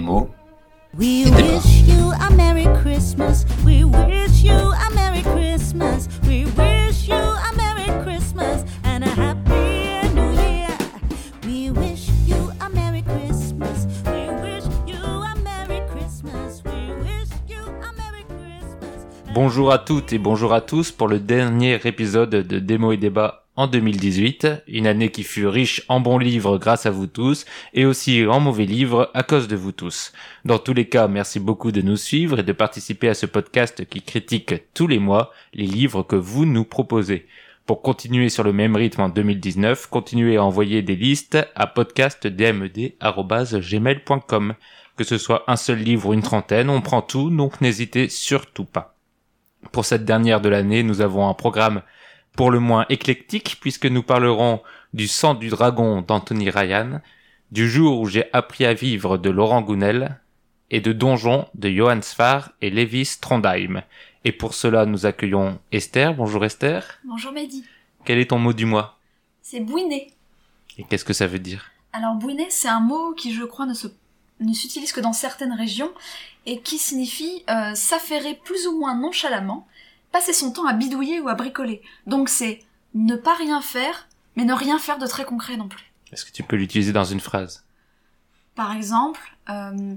[0.00, 0.30] démo.
[0.98, 3.44] We wish you a Merry Christmas.
[3.64, 6.08] We wish you a Merry Christmas.
[6.26, 10.68] We wish you a Merry Christmas and a Happy New Year.
[11.44, 13.86] We wish you a Merry Christmas.
[14.06, 16.62] We wish you a Merry Christmas.
[16.64, 19.06] We wish you a Merry Christmas.
[19.32, 23.39] Bonjour à toutes et bonjour à tous pour le dernier épisode de Démo et Débat
[23.60, 27.84] en 2018, une année qui fut riche en bons livres grâce à vous tous et
[27.84, 30.14] aussi en mauvais livres à cause de vous tous.
[30.46, 33.84] Dans tous les cas, merci beaucoup de nous suivre et de participer à ce podcast
[33.84, 37.26] qui critique tous les mois les livres que vous nous proposez.
[37.66, 44.54] Pour continuer sur le même rythme en 2019, continuez à envoyer des listes à podcastdmd.gmail.com.
[44.96, 48.64] Que ce soit un seul livre ou une trentaine, on prend tout, donc n'hésitez surtout
[48.64, 48.96] pas.
[49.70, 51.82] Pour cette dernière de l'année, nous avons un programme
[52.32, 54.62] pour le moins éclectique puisque nous parlerons
[54.94, 57.00] du sang du dragon d'Anthony Ryan,
[57.50, 60.20] du jour où j'ai appris à vivre de Laurent Gounel
[60.70, 63.82] et de Donjon de Johann Sfar et Lévis Trondheim.
[64.24, 66.14] Et pour cela, nous accueillons Esther.
[66.14, 66.98] Bonjour Esther.
[67.04, 67.64] Bonjour Mehdi.
[68.04, 68.98] Quel est ton mot du mois?
[69.42, 70.12] C'est bouiné.
[70.78, 71.70] Et qu'est-ce que ça veut dire?
[71.92, 73.88] Alors bouiné, c'est un mot qui je crois ne se
[74.40, 75.90] ne s'utilise que dans certaines régions
[76.46, 79.66] et qui signifie euh, s'affairer plus ou moins nonchalamment,
[80.12, 81.82] passer son temps à bidouiller ou à bricoler.
[82.06, 82.60] Donc c'est
[82.94, 85.92] ne pas rien faire, mais ne rien faire de très concret non plus.
[86.12, 87.64] Est-ce que tu peux l'utiliser dans une phrase?
[88.56, 89.94] Par exemple, euh,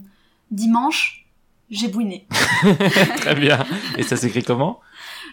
[0.52, 1.26] dimanche,
[1.70, 2.28] j'ai bouiné.
[3.18, 3.66] Très bien.
[3.98, 4.80] Et ça s'écrit comment?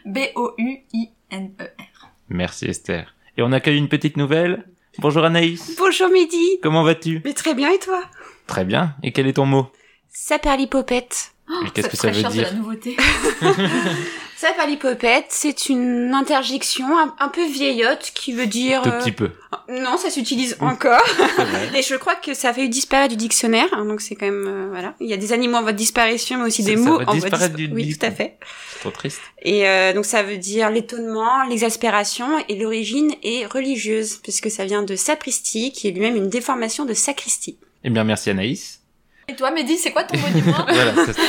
[0.06, 2.08] B-O-U-I-N-E-R.
[2.30, 3.14] Merci Esther.
[3.36, 4.66] Et on accueille une petite nouvelle.
[4.98, 5.76] Bonjour Anaïs.
[5.78, 6.58] Bonjour Mehdi.
[6.62, 7.20] Comment vas-tu?
[7.24, 8.02] Mais très bien et toi?
[8.46, 8.94] Très bien.
[9.02, 9.70] Et quel est ton mot?
[10.08, 11.32] Saperlipopette.
[11.66, 12.96] Et qu'est-ce que ça veut dire C'est la nouveauté.
[14.40, 18.80] Saperlipopette, c'est une interjection un, un peu vieillotte qui veut dire...
[18.80, 19.32] Tout euh, petit peu.
[19.68, 21.02] Non, ça s'utilise encore.
[21.76, 24.46] Et je crois que ça fait disparaître du dictionnaire, hein, donc c'est quand même...
[24.48, 24.94] euh, voilà.
[24.98, 26.96] Il y a des animaux en voie de disparition, mais aussi Ça- des ça mots
[26.96, 28.38] va en voie de disparaître dispa- du Oui, tout à fait.
[28.72, 29.20] C'est trop triste.
[29.42, 34.82] Et euh, donc ça veut dire l'étonnement, l'exaspération, et l'origine est religieuse, puisque ça vient
[34.82, 37.58] de sapristi, qui est lui-même une déformation de sacristie.
[37.84, 38.80] Eh bien, merci Anaïs.
[39.28, 41.22] Et toi Mehdi, c'est quoi ton mot du mois Voilà, c'est ça.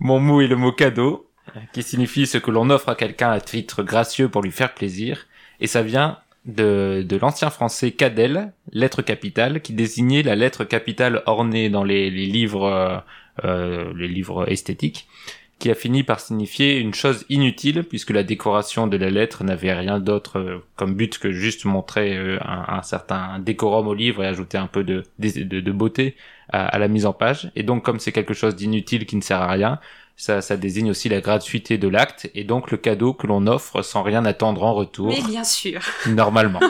[0.00, 1.29] Mon mot est le mot cadeau,
[1.72, 5.26] qui signifie ce que l'on offre à quelqu'un à titre gracieux pour lui faire plaisir.
[5.60, 11.22] Et ça vient de, de l'ancien français cadel, lettre capitale, qui désignait la lettre capitale
[11.26, 12.98] ornée dans les, les livres, euh,
[13.44, 15.06] euh, les livres esthétiques,
[15.58, 19.74] qui a fini par signifier une chose inutile, puisque la décoration de la lettre n'avait
[19.74, 24.24] rien d'autre euh, comme but que juste montrer euh, un, un certain décorum au livre
[24.24, 26.16] et ajouter un peu de, de, de beauté
[26.48, 27.50] à, à la mise en page.
[27.56, 29.78] Et donc, comme c'est quelque chose d'inutile qui ne sert à rien,
[30.20, 33.80] ça, ça désigne aussi la gratuité de l'acte et donc le cadeau que l'on offre
[33.80, 35.80] sans rien attendre en retour, Mais bien sûr.
[36.06, 36.60] normalement.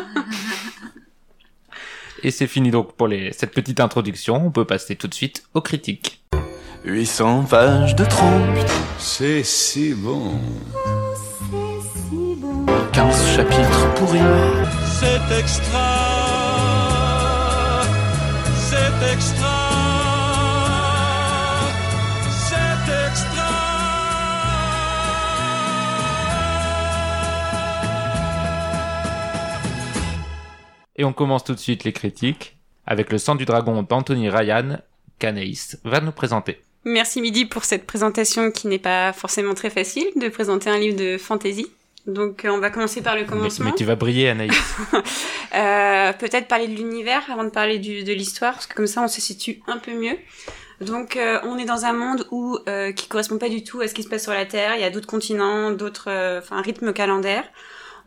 [2.23, 4.37] et c'est fini donc pour les, cette petite introduction.
[4.47, 6.23] On peut passer tout de suite aux critiques.
[6.85, 8.57] 800 pages de trompe,
[8.99, 10.39] C'est si bon.
[12.93, 14.19] 15 chapitres pourris.
[15.01, 15.89] C'est extra,
[18.55, 19.60] c'est extra,
[31.01, 34.81] Et on commence tout de suite les critiques avec le sang du dragon d'Anthony Ryan
[35.19, 36.61] qu'Anaïs va nous présenter.
[36.85, 40.99] Merci Midi pour cette présentation qui n'est pas forcément très facile de présenter un livre
[40.99, 41.69] de fantasy.
[42.07, 43.65] Donc euh, on va commencer par le commencement.
[43.65, 44.53] mais tu vas briller Anaïs.
[45.53, 49.03] Euh, Peut-être parler de l'univers avant de parler du, de l'histoire, parce que comme ça
[49.03, 50.17] on se situe un peu mieux.
[50.81, 53.89] Donc euh, on est dans un monde où euh, qui correspond pas du tout à
[53.89, 54.77] ce qui se passe sur la Terre.
[54.77, 57.43] Il y a d'autres continents, d'autres, enfin un rythme calendaire.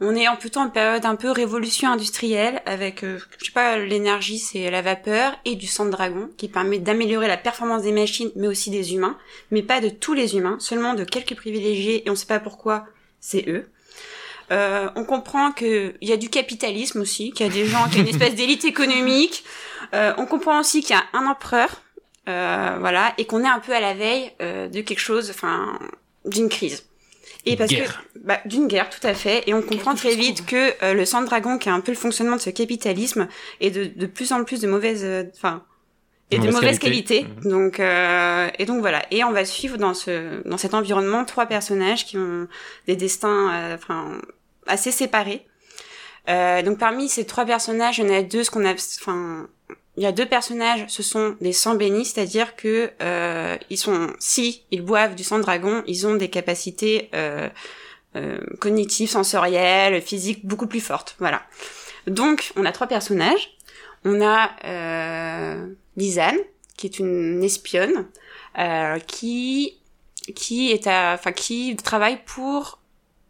[0.06, 3.78] On est en plutôt en période un peu révolution industrielle avec, euh, je sais pas,
[3.78, 7.94] l'énergie, c'est la vapeur et du sang de dragon qui permet d'améliorer la performance des
[7.94, 9.18] machines, mais aussi des humains,
[9.50, 12.86] mais pas de tous les humains, seulement de quelques privilégiés et on sait pas pourquoi
[13.22, 13.70] c'est eux.
[14.52, 17.96] Euh, on comprend qu'il y a du capitalisme aussi, qu'il y a des gens, qu'il
[17.96, 19.46] y a une espèce d'élite économique.
[19.94, 21.82] Euh, on comprend aussi qu'il y a un empereur,
[22.28, 25.80] euh, voilà, et qu'on est un peu à la veille euh, de quelque chose, enfin,
[26.26, 26.86] d'une crise.
[27.46, 28.04] Et parce Guerre.
[28.14, 31.06] que bah, d'une guerre, tout à fait, et on comprend très vite que euh, le
[31.06, 33.28] sang de dragon, qui est un peu le fonctionnement de ce capitalisme,
[33.60, 35.64] est de, de plus en plus de mauvaise, euh, enfin,
[36.32, 37.24] et de Mauvaise qualité.
[37.24, 37.50] qualité.
[37.50, 39.04] Donc, euh, et donc voilà.
[39.12, 42.48] Et on va suivre dans ce, dans cet environnement trois personnages qui ont
[42.88, 44.20] des destins, euh, enfin,
[44.66, 45.46] assez séparés.
[46.30, 49.48] Euh, donc parmi ces trois personnages, il y en a deux, ce qu'on a, enfin,
[49.96, 54.12] il y a deux personnages, ce sont des sangs bénis, c'est-à-dire que euh, ils sont,
[54.20, 57.48] si ils boivent du sang de dragon, ils ont des capacités euh,
[58.16, 61.16] euh, cognitives, sensorielles, physiques beaucoup plus fortes.
[61.20, 61.44] Voilà.
[62.08, 63.58] Donc on a trois personnages.
[64.04, 66.40] On a euh, Lisanne,
[66.76, 68.08] qui est une espionne,
[68.58, 69.78] euh, qui
[70.36, 72.80] qui est à, enfin qui travaille pour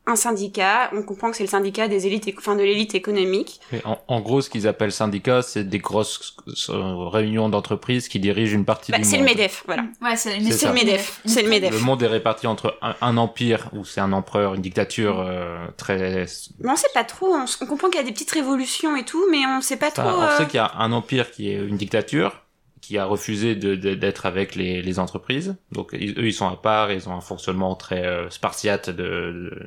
[0.05, 0.89] un syndicat.
[0.93, 3.59] On comprend que c'est le syndicat des élites, enfin de l'élite économique.
[3.71, 6.35] Mais en, en gros, ce qu'ils appellent syndicats, c'est des grosses
[6.69, 9.27] euh, réunions d'entreprises qui dirigent une partie Bah, du c'est monde.
[9.27, 9.83] le Medef, voilà.
[10.01, 11.71] Ouais, c'est C'est C'est le Medef, c'est le Medef.
[11.71, 15.65] Le monde est réparti entre un, un empire où c'est un empereur, une dictature euh,
[15.77, 16.25] très.
[16.59, 17.33] Mais on sait pas trop.
[17.33, 20.03] On, comprend qu'il y a des petites révolutions et tout, mais on sait pas Enfin,
[20.03, 20.19] trop.
[20.19, 22.41] on euh, sait qu'il y a un empire qui est une dictature
[22.81, 25.55] qui a refusé de- de- d'être avec les, les entreprises.
[25.71, 29.57] Donc ils- eux, ils sont à part, ils ont un fonctionnement très euh, spartiate de-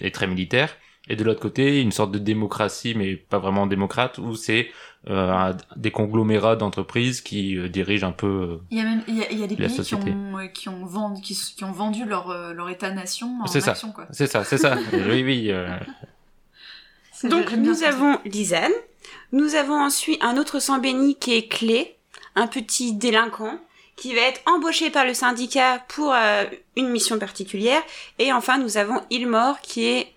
[0.00, 0.76] et très militaire.
[1.08, 4.68] Et de l'autre côté, une sorte de démocratie, mais pas vraiment démocrate, où c'est
[5.08, 8.26] euh, des conglomérats d'entreprises qui euh, dirigent un peu.
[8.26, 10.38] euh, Il y a même il y a, il y a des pays qui ont,
[10.38, 13.60] euh, qui, ont vendu, qui, s- qui ont vendu leur, euh, leur état-nation en C'est
[13.60, 13.70] ça.
[13.70, 14.06] action, quoi.
[14.10, 14.76] C'est ça, c'est ça.
[14.92, 15.46] oui, oui.
[15.52, 15.68] euh,
[17.24, 17.88] Donc nous ça.
[17.90, 18.72] avons Lisanne,
[19.32, 21.96] nous avons ensuite un autre sang béni qui est Clé,
[22.34, 23.58] un petit délinquant
[23.96, 26.44] qui va être embauché par le syndicat pour euh,
[26.76, 27.82] une mission particulière.
[28.18, 30.16] Et enfin nous avons Ilmore qui est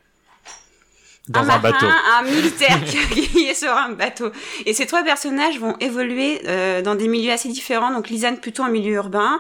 [1.30, 1.86] dans un, marin, bateau.
[1.86, 4.32] un militaire qui est sur un bateau.
[4.66, 7.92] Et ces trois personnages vont évoluer euh, dans des milieux assez différents.
[7.92, 9.40] Donc Lisanne plutôt en milieu urbain,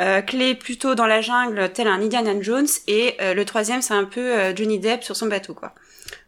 [0.00, 3.94] euh, Clé plutôt dans la jungle, tel un Indiana Jones, et euh, le troisième c'est
[3.94, 5.74] un peu Johnny Depp sur son bateau quoi.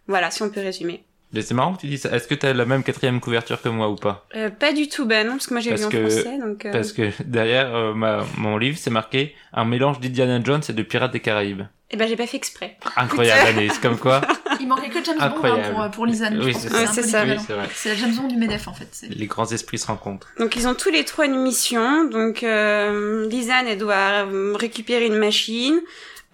[0.06, 1.04] Voilà, si on peut résumer.
[1.32, 2.10] Mais c'est marrant que tu dis ça.
[2.14, 4.26] Est-ce que t'as la même quatrième couverture que moi ou pas?
[4.34, 6.38] Euh, pas du tout, bah non, parce que moi j'ai lu Parce en que- français,
[6.38, 6.64] donc...
[6.64, 10.72] euh, Parce que derrière euh, ma, mon livre, c'est marqué un mélange d'Indiana Jones et
[10.72, 11.62] de Pirates des Caraïbes.
[11.90, 12.76] Eh ben j'ai pas fait exprès.
[12.96, 14.20] Incroyable, Anaïs, comme quoi.
[14.60, 16.38] Il manquait que James Bond hein, pour, pour Lisanne.
[16.40, 16.86] je Oui, pense c'est ça.
[16.92, 17.54] c'est ça, Oui, c'est.
[17.74, 18.88] C'est la James Bond du Medef en fait.
[18.92, 20.28] c'est- Les grands esprits se rencontrent.
[20.38, 22.04] Donc ils ont tous les trois une mission.
[22.08, 25.80] Donc euh, Lisanne, elle doit euh, récupérer une machine.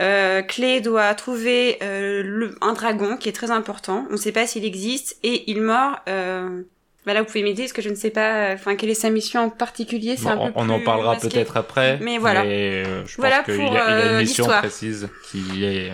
[0.02, 4.06] Euh, Clé doit trouver euh, le, un dragon qui est très important.
[4.08, 5.18] On ne sait pas s'il existe.
[5.22, 5.96] Et il mord.
[6.08, 6.62] Euh...
[7.06, 8.50] Bah là, vous pouvez m'aider parce que je ne sais pas.
[8.50, 10.80] euh, Enfin, quelle est sa mission en particulier C'est Bon, un on, peu on en
[10.80, 11.98] parlera peut-être après.
[12.00, 12.44] Mais voilà.
[12.44, 14.60] euh, je Voilà pense pour, a, il a euh, une mission l'histoire.
[14.60, 15.92] précise qui est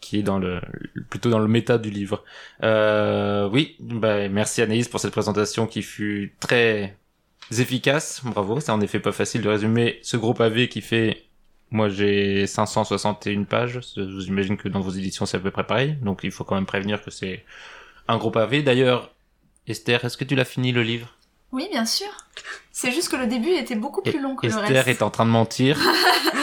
[0.00, 0.60] qui est dans le
[1.10, 2.22] plutôt dans le méta du livre.
[2.62, 6.96] Euh, oui, bah, merci Anaïs pour cette présentation qui fut très
[7.58, 8.20] efficace.
[8.24, 11.24] Bravo, c'est en effet pas facile de résumer ce gros pavé qui fait.
[11.70, 13.78] Moi, j'ai 561 pages.
[13.96, 15.96] Vous imaginez que dans vos éditions, c'est à peu près pareil.
[16.02, 17.44] Donc, il faut quand même prévenir que c'est
[18.08, 18.62] un gros pavé.
[18.62, 19.10] D'ailleurs,
[19.68, 21.08] Esther, est-ce que tu l'as fini le livre?
[21.52, 22.08] Oui, bien sûr.
[22.72, 24.88] C'est juste que le début était beaucoup plus long que le Esther reste.
[24.88, 25.78] est en train de mentir.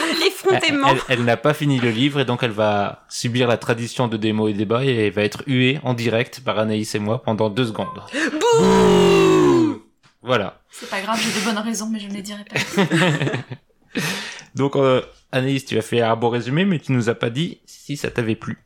[0.09, 0.87] Elle, Effrontément.
[0.89, 4.15] elle- elle n'a pas fini le livre et donc elle va subir la tradition de
[4.15, 7.49] démo et débat et elle va être huée en direct par Anaïs et moi pendant
[7.49, 8.01] deux secondes.
[8.31, 9.81] Bouh
[10.21, 10.61] Voilà.
[10.71, 12.83] C'est pas grave, j'ai de bonnes raisons, mais je ne les dirai pas.
[14.55, 15.01] Donc euh,
[15.31, 18.09] Anaïs, tu as fait un beau résumé, mais tu nous as pas dit si ça
[18.09, 18.57] t'avait plu.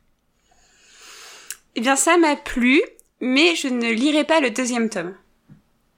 [1.74, 2.80] Eh bien, ça m'a plu,
[3.20, 5.14] mais je ne lirai pas le deuxième tome.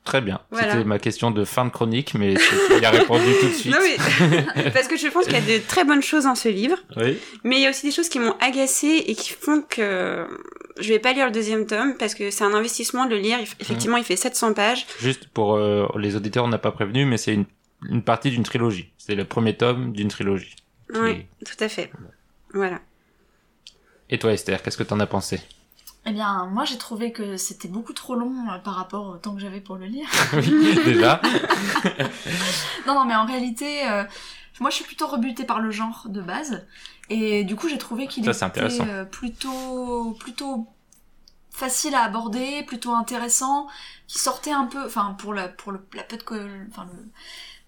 [0.05, 0.41] Très bien.
[0.51, 0.73] Voilà.
[0.73, 3.73] C'était ma question de fin de chronique, mais tu y as répondu tout de suite.
[3.73, 6.51] Non mais parce que je pense qu'il y a de très bonnes choses dans ce
[6.51, 6.77] livre.
[6.99, 7.19] Oui.
[7.43, 10.27] Mais il y a aussi des choses qui m'ont agacée et qui font que
[10.79, 13.39] je vais pas lire le deuxième tome parce que c'est un investissement de le lire.
[13.39, 14.87] Eff- Effectivement, il fait 700 pages.
[15.01, 17.47] Juste pour euh, les auditeurs, on n'a pas prévenu, mais c'est une,
[17.89, 18.93] une partie d'une trilogie.
[18.99, 20.57] C'est le premier tome d'une trilogie.
[20.95, 21.91] Oui, tout à fait.
[22.53, 22.81] Voilà.
[24.11, 25.41] Et toi, Esther, qu'est-ce que t'en as pensé?
[26.07, 29.35] Eh bien, moi j'ai trouvé que c'était beaucoup trop long euh, par rapport au temps
[29.35, 30.07] que j'avais pour le lire.
[30.35, 31.21] Oui, déjà.
[32.87, 34.05] Non, non, mais en réalité, euh,
[34.61, 36.67] moi je suis plutôt rebutée par le genre de base.
[37.09, 38.87] Et du coup, j'ai trouvé qu'il était intéressant.
[38.87, 40.67] euh, plutôt, plutôt
[41.51, 43.67] facile à aborder, plutôt intéressant,
[44.07, 46.23] qui sortait un peu, enfin, pour la, pour le, la peu de,
[46.71, 47.11] enfin, le,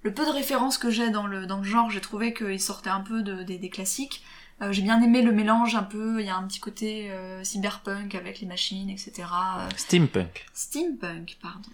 [0.06, 2.90] le peu de références que j'ai dans le, dans le genre, j'ai trouvé qu'il sortait
[2.90, 4.22] un peu de, des, des classiques.
[4.62, 7.44] Euh, j'ai bien aimé le mélange un peu, il y a un petit côté euh,
[7.44, 9.12] cyberpunk avec les machines, etc.
[9.58, 10.46] Euh, Steampunk.
[10.54, 11.68] steampunk, pardon.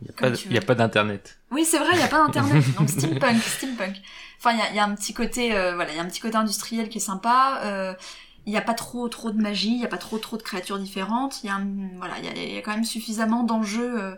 [0.00, 0.10] Il n'y
[0.56, 1.38] a, pas- a d'internet.
[1.50, 2.62] Oui, c'est vrai, il n'y a pas d'internet.
[2.78, 3.96] Donc steampunk, steampunk.
[4.38, 6.02] Enfin, il y a, il y a un petit côté, euh, voilà, il y a
[6.02, 7.60] un petit côté industriel qui est sympa.
[7.64, 7.94] euh,
[8.46, 10.42] Il n'y a pas trop, trop de magie, il n'y a pas trop, trop de
[10.42, 11.42] créatures différentes.
[11.42, 11.66] Il y a, un-
[11.96, 14.14] voilà, il y a, il y a quand même suffisamment d'enjeux euh, euh,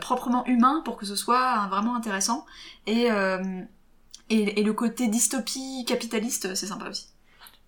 [0.00, 2.44] proprement humains pour que ce soit euh, vraiment intéressant.
[2.86, 3.62] Et, euh,
[4.30, 7.08] et, et le côté dystopie capitaliste, c'est sympa aussi.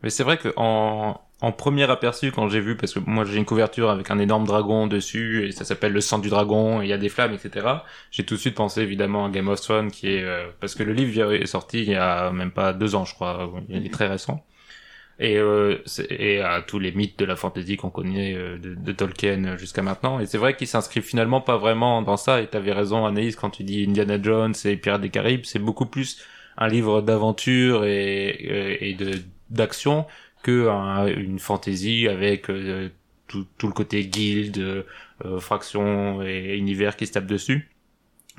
[0.02, 3.36] Mais c'est vrai que en, en premier aperçu, quand j'ai vu, parce que moi j'ai
[3.36, 6.86] une couverture avec un énorme dragon dessus, et ça s'appelle le sang du dragon, et
[6.86, 7.66] il y a des flammes, etc.
[8.10, 10.82] J'ai tout de suite pensé évidemment à Game of Thrones, qui est euh, parce que
[10.82, 13.92] le livre est sorti il y a même pas deux ans, je crois, il est
[13.92, 14.44] très récent.
[15.20, 19.56] Et, euh, et à tous les mythes de la fantasy qu'on connaît euh, de, Tolkien
[19.56, 20.20] jusqu'à maintenant.
[20.20, 22.40] Et c'est vrai qu'il s'inscrit finalement pas vraiment dans ça.
[22.40, 25.86] Et t'avais raison, Anaïs, quand tu dis Indiana Jones et Pirates des Caraïbes, c'est beaucoup
[25.86, 26.20] plus
[26.56, 29.18] un livre d'aventure et, et et de
[29.50, 30.06] d'action
[30.42, 32.88] que un- une fantasy avec euh,
[33.26, 37.70] tout, tout le côté guild, euh, fraction et univers qui se tapent dessus.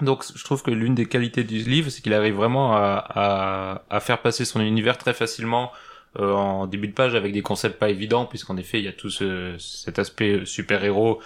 [0.02, 3.84] Donc je trouve que l'une des qualités du livre, c'est qu'il arrive vraiment à, à,
[3.90, 5.72] à faire passer son univers très facilement
[6.18, 8.94] euh, en début de page avec des concepts pas évidents, puisqu'en effet il y a
[8.94, 11.20] tout ce, cet aspect super-héros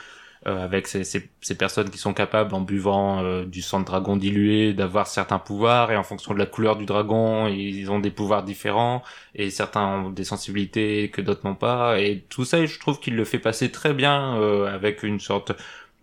[0.46, 3.86] euh, avec ces, ces, ces personnes qui sont capables en buvant euh, du sang de
[3.86, 8.00] dragon dilué d'avoir certains pouvoirs et en fonction de la couleur du dragon ils ont
[8.00, 9.04] des pouvoirs différents
[9.36, 13.16] et certains ont des sensibilités que d'autres n'ont pas et tout ça je trouve qu'il
[13.16, 15.54] le fait passer très bien euh, avec une sorte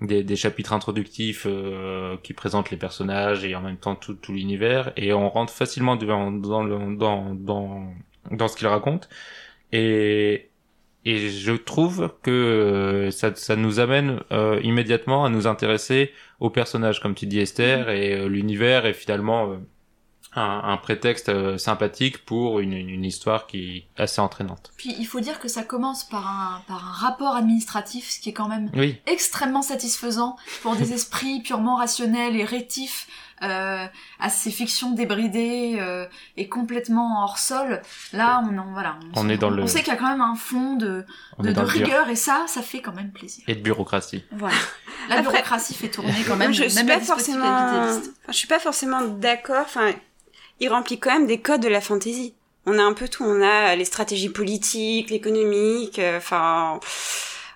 [0.01, 4.33] des, des chapitres introductifs euh, qui présentent les personnages et en même temps tout, tout
[4.33, 7.93] l'univers et on rentre facilement dans, dans, dans, dans,
[8.31, 9.09] dans ce qu'il raconte.
[9.73, 10.51] Et,
[11.05, 16.51] et je trouve que euh, ça, ça nous amène euh, immédiatement à nous intéresser aux
[16.51, 19.57] personnages comme tu dis Esther et euh, l'univers est finalement euh,
[20.35, 24.71] un, un prétexte sympathique pour une, une histoire qui est assez entraînante.
[24.77, 28.29] Puis il faut dire que ça commence par un, par un rapport administratif, ce qui
[28.29, 33.09] est quand même Oui, extrêmement satisfaisant pour des esprits purement rationnels et rétifs
[33.43, 33.87] euh,
[34.19, 36.07] à ces fictions débridées euh,
[36.37, 37.81] et complètement hors sol.
[38.13, 40.21] Là, on, en- voilà, On est dans le- on sait qu'il y a quand même
[40.21, 41.05] un fond de,
[41.39, 43.45] de, rigueur et ça, ça fait quand même plaisir.
[43.49, 44.25] Et de bureaucratie.
[44.33, 44.57] Voilà.
[45.09, 46.53] La Après- bureaucratie fait tourner quand même.
[46.53, 47.57] je suis même pas la dispositif forcément,
[47.89, 49.63] enfin, je suis pas forcément d'accord.
[49.65, 49.93] Enfin,
[50.61, 52.35] il remplit quand même des codes de la fantaisie.
[52.67, 53.25] On a un peu tout.
[53.25, 55.99] On a les stratégies politiques, l'économique.
[55.99, 56.79] euh, Enfin,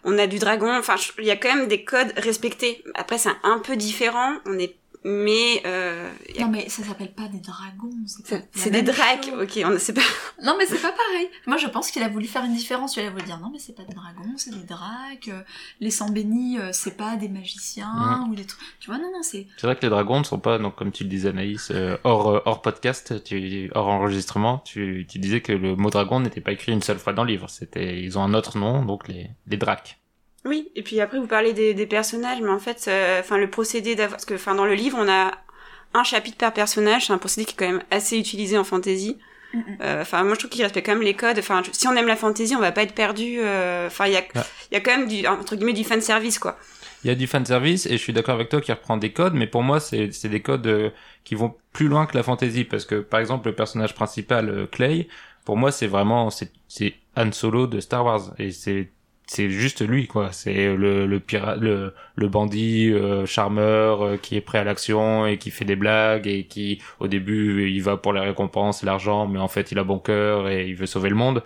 [0.02, 0.74] on a du dragon.
[0.78, 2.82] Enfin, il y a quand même des codes respectés.
[2.94, 4.32] Après, c'est un peu différent.
[4.46, 7.90] On est, mais euh, a- Non mais ça s'appelle pas des dragons.
[8.06, 9.24] C'est c'est c'est des dracs.
[9.26, 9.42] chose.
[9.42, 10.00] Ok, on sait pas.
[10.42, 11.28] Non mais c'est pas pareil.
[11.46, 12.96] Moi je pense qu'il a voulu faire une différence.
[12.96, 15.28] Il a voulu dire non mais c'est pas des dragons, c'est des dracs.
[15.28, 15.42] euh,
[15.80, 18.60] Les sangs bénis, euh, c'est pas des magiciens ou des trucs.
[18.80, 19.46] Tu vois non non c'est.
[19.56, 21.96] C'est vrai que les dragons ne sont pas, donc comme tu le disais Anaïs, euh,
[22.04, 26.40] hors, euh, hors podcast, tu, hors enregistrement, tu, tu disais que le mot dragon n'était
[26.40, 27.48] pas écrit une seule fois dans le livre.
[27.50, 29.98] C'était, ils ont un autre nom, donc les, les dracs.
[30.44, 33.48] Oui, et puis après vous parlez des, des personnages, mais en fait, euh, enfin le
[33.48, 35.32] procédé d'avoir, parce que enfin dans le livre on a
[35.94, 39.18] un chapitre par personnage, c'est un procédé qui est quand même assez utilisé en fantasy.
[39.80, 41.38] Euh, Enfin moi je trouve qu'il respecte quand même les codes.
[41.38, 43.36] Enfin si on aime la fantasy, on va pas être perdu.
[43.38, 44.42] euh, Enfin il y a Ouais.
[44.70, 46.58] il y a quand même du entre guillemets du fan service quoi.
[47.04, 49.12] Il y a du fan service et je suis d'accord avec toi qui reprend des
[49.12, 50.90] codes, mais pour moi c'est c'est des codes euh,
[51.22, 54.66] qui vont plus loin que la fantasy parce que par exemple le personnage principal euh,
[54.66, 55.06] Clay,
[55.44, 58.90] pour moi c'est vraiment c'est c'est Han Solo de Star Wars et c'est
[59.26, 60.32] c'est juste lui quoi.
[60.32, 65.26] C'est le le pirate le le bandit euh, charmeur euh, qui est prêt à l'action
[65.26, 69.26] et qui fait des blagues et qui au début il va pour les récompenses l'argent,
[69.26, 71.42] mais en fait il a bon cœur et il veut sauver le monde.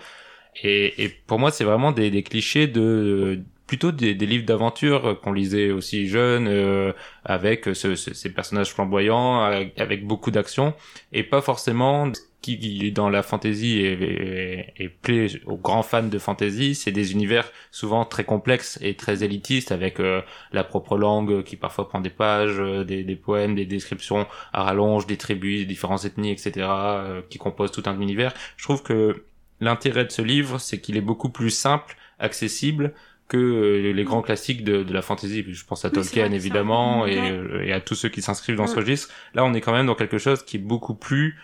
[0.62, 5.20] Et, et pour moi, c'est vraiment des, des clichés de plutôt des, des livres d'aventure
[5.20, 6.92] qu'on lisait aussi jeune, euh,
[7.24, 9.42] avec ce- ce- ces personnages flamboyants,
[9.76, 10.74] avec beaucoup d'action,
[11.12, 16.02] et pas forcément qui, qui dans la fantasy et, et, et plaît aux grands fans
[16.04, 20.96] de fantasy, c'est des univers souvent très complexes et très élitistes, avec euh, la propre
[20.96, 25.16] langue qui parfois prend des pages, euh, des, des poèmes, des descriptions à rallonge, des
[25.16, 28.32] tribus, des différentes ethnies, etc., euh, qui composent tout un univers.
[28.56, 29.24] Je trouve que
[29.60, 32.94] l'intérêt de ce livre, c'est qu'il est beaucoup plus simple, accessible
[33.28, 35.44] que euh, les grands classiques de, de la fantasy.
[35.48, 38.66] Je pense à Oui, Tolkien évidemment et, euh, et à tous ceux qui s'inscrivent dans
[38.66, 38.78] ce Mm.
[38.78, 39.12] registre.
[39.34, 41.36] Là, on est quand même dans quelque chose qui est beaucoup plus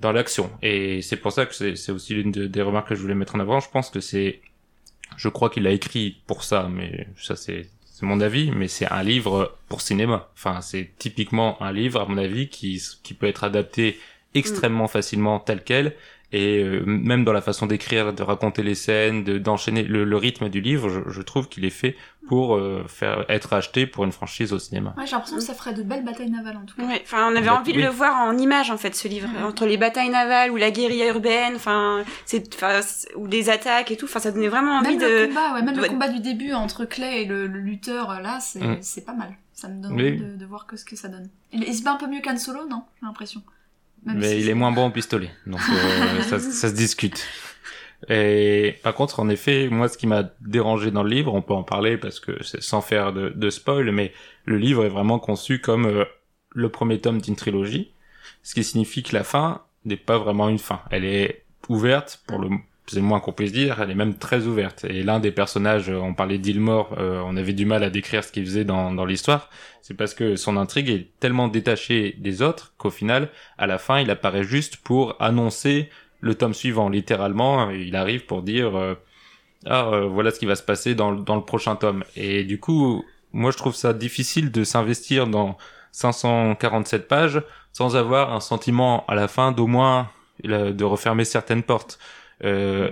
[0.00, 0.50] dans l'action.
[0.62, 3.34] Et c'est pour ça que c'est aussi l'une de- des remarques que je voulais mettre
[3.36, 3.60] en avant.
[3.60, 4.40] Je pense que c'est,
[5.16, 8.86] je crois qu'il a écrit pour ça, mais ça c'est c'est mon avis, mais c'est
[8.86, 10.28] un livre pour cinéma.
[10.34, 13.98] Enfin, c'est typiquement un livre, à mon avis, qui, qui peut être adapté
[14.34, 15.96] extrêmement facilement tel quel
[16.32, 20.16] et euh, même dans la façon d'écrire, de raconter les scènes, de d'enchaîner le, le
[20.16, 24.04] rythme du livre, je, je trouve qu'il est fait pour euh, faire être acheté pour
[24.04, 24.94] une franchise au cinéma.
[24.98, 26.82] Ouais, j'ai l'impression que ça ferait de belles batailles navales en tout cas.
[26.86, 27.84] Ouais, enfin on avait Bah, envie de oui.
[27.84, 29.44] le voir en image en fait ce livre Mhm.
[29.46, 32.58] entre les batailles navales ou la guérilla urbaine, enfin c'est
[33.16, 35.62] ou des attaques et tout, enfin ça donnait vraiment envie Même le de combat, ouais,
[35.62, 38.76] même le de- combat du début entre Clay et le, le lutteur là, c'est Mm.
[38.82, 39.30] c'est pas mal.
[39.54, 40.08] Ça me donne Oui.
[40.08, 41.30] Envie de, de voir que ce que ça donne.
[41.52, 42.82] Il, il se bat un peu mieux qu'Han Solo, non?
[43.00, 43.42] J'ai l'impression.
[44.08, 47.26] Même mais si il est moins bon au pistolet, donc euh, ça, ça se discute.
[48.08, 51.54] Et par contre, en effet, moi, ce qui m'a dérangé dans le livre, on peut
[51.54, 54.12] en parler parce que c'est sans faire de, de spoil, mais
[54.44, 56.04] le livre est vraiment conçu comme euh,
[56.50, 57.92] le premier tome d'une trilogie,
[58.42, 60.80] ce qui signifie que la fin n'est pas vraiment une fin.
[60.90, 62.50] Elle est ouverte pour le
[62.88, 64.84] c'est le moins qu'on puisse dire, elle est même très ouverte.
[64.84, 68.24] Et l'un des personnages, euh, on parlait d'Ilmore, euh, on avait du mal à décrire
[68.24, 69.50] ce qu'il faisait dans, dans l'histoire,
[69.82, 73.28] c'est parce que son intrigue est tellement détachée des autres qu'au final,
[73.58, 75.88] à la fin, il apparaît juste pour annoncer
[76.20, 76.88] le tome suivant.
[76.88, 78.94] Littéralement, il arrive pour dire euh,
[79.66, 82.04] ah voilà ce qui va se passer dans, dans le prochain tome.
[82.16, 85.56] Et du coup, moi je trouve ça difficile de s'investir dans
[85.92, 87.42] 547 pages
[87.72, 90.10] sans avoir un sentiment à la fin d'au moins
[90.44, 91.98] de refermer certaines portes.
[92.44, 92.90] Euh,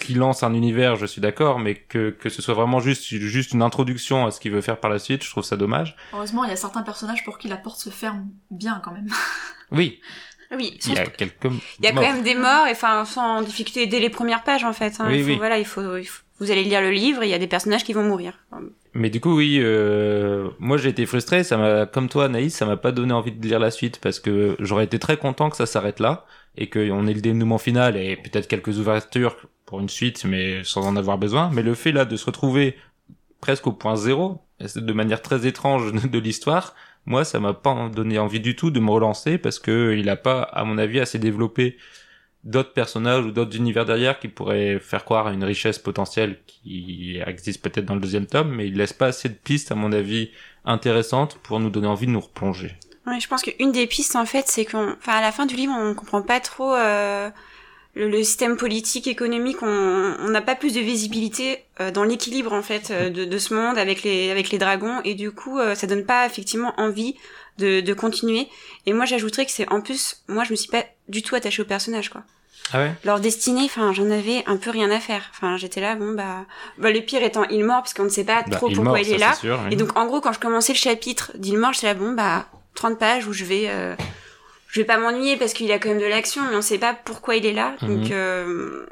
[0.00, 3.52] qu'il lance un univers, je suis d'accord, mais que, que ce soit vraiment juste, juste
[3.52, 5.96] une introduction à ce qu'il veut faire par la suite, je trouve ça dommage.
[6.12, 9.08] Heureusement, il y a certains personnages pour qui la porte se ferme bien quand même.
[9.70, 9.98] Oui,
[10.54, 11.44] Oui, il y a quelques.
[11.78, 14.62] Il y a quand même des morts, et enfin, sans difficulté dès les premières pages,
[14.64, 14.94] en fait.
[15.00, 15.06] hein.
[15.08, 15.36] Oui, Il faut- oui.
[15.36, 17.82] Voilà, il faut, il faut- vous allez lire le livre, il y a des personnages
[17.84, 18.34] qui vont mourir.
[18.92, 21.44] Mais du coup, oui, euh, moi j'ai été frustré.
[21.44, 24.20] Ça m'a, comme toi, Anaïs, ça m'a pas donné envie de lire la suite parce
[24.20, 27.96] que j'aurais été très content que ça s'arrête là et qu'on ait le dénouement final
[27.96, 31.50] et peut-être quelques ouvertures pour une suite, mais sans en avoir besoin.
[31.52, 32.76] Mais le fait là de se retrouver
[33.40, 34.40] presque au point zéro,
[34.76, 36.74] de manière très étrange de l'histoire,
[37.06, 40.16] moi ça m'a pas donné envie du tout de me relancer parce que il a
[40.16, 41.76] pas, à mon avis, assez développé
[42.44, 47.18] d'autres personnages ou d'autres univers derrière qui pourraient faire croire à une richesse potentielle qui
[47.26, 49.92] existe peut-être dans le deuxième tome, mais il laisse pas assez de pistes, à mon
[49.92, 50.30] avis,
[50.64, 52.76] intéressantes pour nous donner envie de nous replonger.
[53.06, 55.56] Ouais, je pense qu'une des pistes, en fait, c'est qu'on, enfin, à la fin du
[55.56, 57.28] livre, on comprend pas trop euh,
[57.94, 59.62] le, le système politique, économique.
[59.62, 63.52] On n'a pas plus de visibilité euh, dans l'équilibre, en fait, euh, de, de ce
[63.52, 67.14] monde avec les avec les dragons, et du coup, euh, ça donne pas effectivement envie
[67.58, 68.48] de, de continuer.
[68.86, 71.60] Et moi, j'ajouterais que c'est en plus, moi, je me suis pas du tout attachée
[71.62, 72.22] au personnage, quoi.
[72.72, 72.92] Ah ouais?
[73.04, 75.30] Leur destinée, enfin, j'en avais un peu rien à faire.
[75.34, 76.46] Enfin, j'étais là, bon bah,
[76.78, 79.18] bah le pire étant Ilmore, parce qu'on ne sait pas Bah, trop pourquoi il est
[79.18, 79.34] là.
[79.34, 79.74] sûr, oui.
[79.74, 82.98] Et donc, en gros, quand je commençais le chapitre d'Ilmore, j'étais là, bon, bah, 30
[82.98, 83.94] pages où je vais, euh,
[84.68, 86.78] je vais pas m'ennuyer parce qu'il y a quand même de l'action, mais on sait
[86.78, 87.74] pas pourquoi il est là.
[87.82, 87.88] Mhm.
[88.02, 88.86] Donc, euh,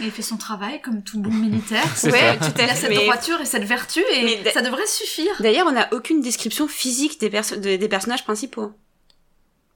[0.00, 1.84] Et il fait son travail comme tout bon militaire.
[2.04, 2.50] Ouais, ça.
[2.50, 2.74] tout Il à a fait.
[2.74, 5.32] cette Mais droiture et cette vertu et Mais ça devrait suffire.
[5.40, 8.72] d'ailleurs, on n'a aucune description physique des, perso- de- des personnages principaux.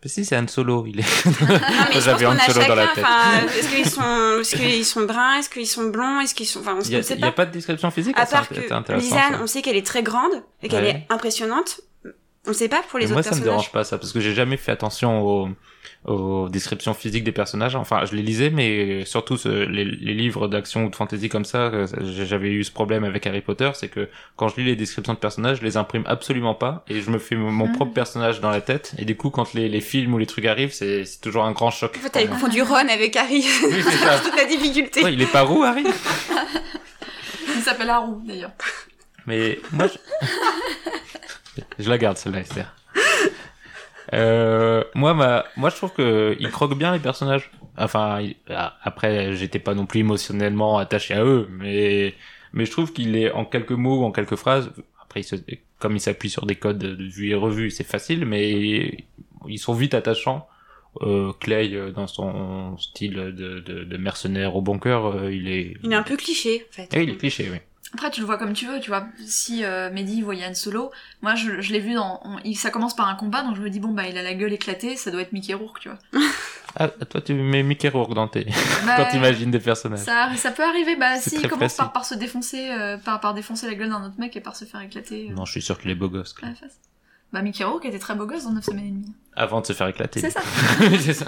[0.03, 1.25] Mais si, c'est Han Solo, il est.
[1.43, 1.47] Non,
[1.91, 3.05] mais je J'avais Han Solo dans la tête.
[3.05, 6.61] enfin, est-ce qu'ils sont, est-ce qu'ils sont bruns, est-ce qu'ils sont blonds, est-ce qu'ils sont,
[6.61, 7.33] enfin, on ne sait il y a pas.
[7.33, 8.55] pas de description physique À part que.
[8.95, 11.07] Lisanne, on sait qu'elle est très grande et qu'elle Ouais.
[11.07, 11.83] est impressionnante.
[12.47, 13.53] On sait pas pour les Mais autres moi, ça me personnages.
[13.53, 15.49] dérange pas ça, parce que j'ai jamais fait attention aux,
[16.07, 17.77] aux descriptions physiques des personnages.
[17.77, 21.45] Enfin, je les lisais, mais surtout ce- les, les livres d'action ou de fantasy comme
[21.45, 24.75] ça, euh, j'avais eu ce problème avec Harry Potter, c'est que quand je lis les
[24.75, 27.73] descriptions de personnages, je les imprime absolument pas, et je me fais mon Mhm.
[27.75, 30.47] propre personnage dans la tête, et du coup, quand les, les films ou les trucs
[30.47, 31.95] arrivent, c'est c'est toujours un grand choc.
[31.99, 33.45] En fait, t'avais confondu Ron avec Harry.
[33.67, 34.19] Oui, c'est ça.
[34.19, 35.05] Toute la difficulté.
[35.05, 35.85] Ouais, il est pas roux, Harry
[37.55, 38.53] Il s'appelle Haru d'ailleurs.
[39.27, 39.99] Mais moi, je,
[41.79, 42.75] je la garde celle-là, Esther.
[44.13, 47.51] Euh, moi, ma, moi, je trouve que il croque bien les personnages.
[47.77, 52.15] Enfin, il- ah, après, j'étais pas non plus émotionnellement attaché à eux, mais
[52.53, 54.73] mais je trouve qu'il est en quelques mots, en quelques phrases.
[55.01, 55.37] Après, il se-
[55.79, 59.05] comme il s'appuie sur des codes de vue et revue, c'est facile, mais
[59.49, 60.49] ils sont vite attachants.
[61.03, 65.49] Euh, Clay, euh, dans son style de, de, de mercenaire au bon cœur, euh, il
[65.49, 65.77] est.
[65.85, 66.89] Il est un peu cliché, en fait.
[66.93, 67.59] Eh oui, il est cliché, oui.
[67.93, 69.05] Après, tu le vois comme tu veux, tu vois.
[69.27, 72.21] Si euh, Mehdi voyait Han Solo, moi je, je l'ai vu dans.
[72.25, 74.23] on- il- ça commence par un combat, donc je me dis, bon bah il a
[74.23, 75.99] la gueule éclatée, ça doit être Mickey Rourke, tu vois.
[76.77, 78.45] Ah, toi, tu mets Mickey Rourke dans tes...
[78.87, 79.99] Bah, quand t'imagines des personnages.
[80.05, 83.35] Ça, ça peut arriver, bah si il commence par, par se défoncer, euh, par, par
[83.35, 85.63] défoncer la gueule d'un autre mec et par se faire éclater euh, Non, je suis
[85.63, 86.33] sûr qu'il est beau gosse.
[86.45, 86.79] à la face.
[87.33, 89.13] Bah Mickey Rourke était très beau gosse dans 9 semaines et demie.
[89.35, 90.21] Avant de se faire éclater.
[90.21, 90.43] C'est ça.
[91.01, 91.27] C'est ça.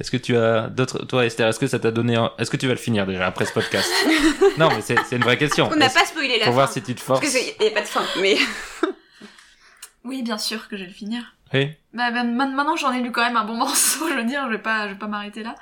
[0.00, 1.04] Est-ce que tu as d'autres...
[1.04, 2.16] Toi, Esther, est-ce que ça t'a donné...
[2.16, 3.88] un- Est-ce que tu vas le finir déjà après ce podcast?
[4.58, 5.68] Non, mais c'est c'est une vraie question.
[5.72, 6.50] On n'a pas spoilé la Pour fin.
[6.52, 7.32] voir si tu te Parce forces.
[7.34, 8.36] qu'il n'y a pas de fin, mais...
[10.04, 11.36] Oui, bien sûr que je vais le finir.
[11.52, 11.72] Oui.
[11.92, 14.44] Bah, bah, ma- maintenant j'en ai lu quand même un bon morceau, je veux dire,
[14.46, 15.54] je vais pas, je vais pas m'arrêter là.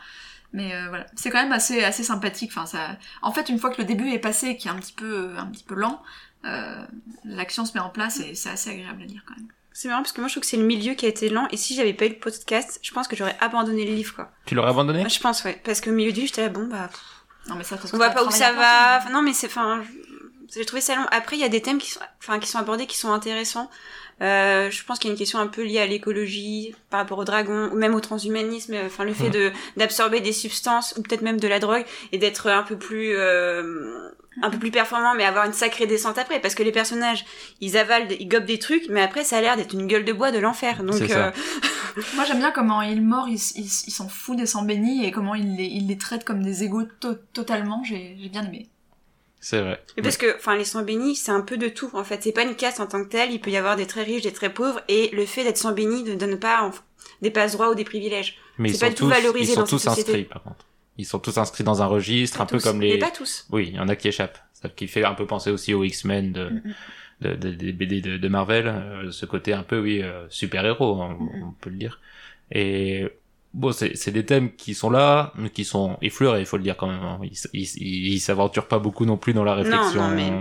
[0.52, 2.50] Mais euh, voilà, c'est quand même assez, assez sympathique.
[2.54, 4.92] Enfin, ça, en fait, une fois que le début est passé, qui est un petit
[4.94, 6.00] peu, un petit peu lent,
[6.46, 6.76] euh,
[7.24, 9.48] l'action se met en place et c'est assez agréable à lire quand même.
[9.80, 11.46] C'est marrant parce que moi je trouve que c'est le milieu qui a été lent
[11.52, 14.28] et si j'avais pas eu le podcast, je pense que j'aurais abandonné le livre quoi.
[14.44, 15.08] Tu l'aurais abandonné?
[15.08, 17.00] Je pense ouais, parce qu'au milieu du livre j'étais là bon bah pff,
[17.48, 18.98] Non, mais ça, parce que on voit pas où ça va.
[18.98, 19.84] Enfin non mais c'est enfin
[20.52, 21.06] j'ai trouvé ça long.
[21.12, 23.70] Après il y a des thèmes qui sont enfin qui sont abordés qui sont intéressants.
[24.20, 27.18] Euh, je pense qu'il y a une question un peu liée à l'écologie par rapport
[27.18, 28.74] aux dragons ou même au transhumanisme.
[28.84, 32.48] Enfin le fait de d'absorber des substances ou peut-être même de la drogue et d'être
[32.48, 34.10] un peu plus euh,
[34.42, 37.24] un peu plus performant mais avoir une sacrée descente après parce que les personnages
[37.60, 40.12] ils avalent ils gobent des trucs mais après ça a l'air d'être une gueule de
[40.12, 41.30] bois de l'enfer donc euh,
[42.14, 45.10] Moi j'aime bien comment il mord, il, il, il s'en fout des sans bénis et
[45.10, 47.82] comment il les, il les traite comme des égaux to- totalement.
[47.84, 48.68] J'ai j'ai bien aimé.
[49.40, 49.82] C'est vrai.
[49.96, 52.22] Mais parce que, enfin, les sans bénis, c'est un peu de tout, en fait.
[52.22, 53.32] C'est pas une caste en tant que telle.
[53.32, 55.72] Il peut y avoir des très riches, des très pauvres, et le fait d'être sans
[55.72, 56.70] béni ne donne pas en-
[57.22, 58.36] des passe-droits ou des privilèges.
[58.58, 60.10] Mais C'est ils pas sont tout tous, valorisé ils sont dans tous cette société.
[60.12, 60.66] inscrits, par contre.
[60.98, 62.94] Ils sont tous inscrits dans un registre, un peu comme les...
[62.94, 63.46] Mais pas tous.
[63.50, 64.38] Oui, il y en a qui échappent.
[64.52, 66.74] Ça qui fait un peu penser aussi aux X-Men de, Mhm.
[67.20, 71.00] de, de- des BD de, de Marvel, euh, ce côté un peu, oui, euh, super-héros,
[71.00, 71.42] on, Mhm.
[71.44, 72.00] on peut le dire.
[72.50, 73.08] Et
[73.54, 76.76] bon, c'est des thèmes qui sont là, mais qui sont effleurés, il faut le dire
[76.76, 77.02] quand même.
[77.02, 77.20] hein.
[77.52, 80.08] Ils s'aventurent pas beaucoup non plus dans la réflexion.
[80.08, 80.32] non, mais-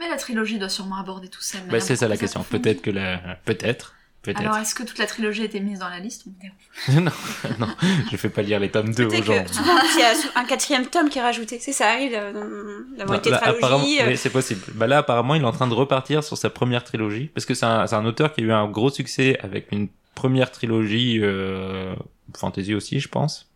[0.00, 1.58] Mais la trilogie doit sûrement aborder tout ça.
[1.70, 2.42] Bah, c'est ça la question.
[2.48, 3.18] Peut-être que la...
[3.44, 3.94] Peut-être.
[4.26, 4.40] Peut-être.
[4.40, 6.24] Alors, est-ce que toute la trilogie a été mise dans la liste
[6.88, 7.10] non,
[7.58, 7.68] non,
[8.10, 9.44] je fais pas lire les tomes 2 aux Peut-être gens.
[9.44, 11.58] que souvent, il y a un quatrième tome qui est rajouté.
[11.60, 14.00] C'est ça Non, une là, apparemment, tétralogie.
[14.02, 14.60] euh, oui, c'est possible.
[14.74, 17.54] Bah là, apparemment, il est en train de repartir sur sa première trilogie, parce que
[17.54, 21.20] c'est un, c'est un auteur qui a eu un gros succès avec une première trilogie
[21.22, 21.94] euh,
[22.36, 23.48] fantasy aussi, je pense.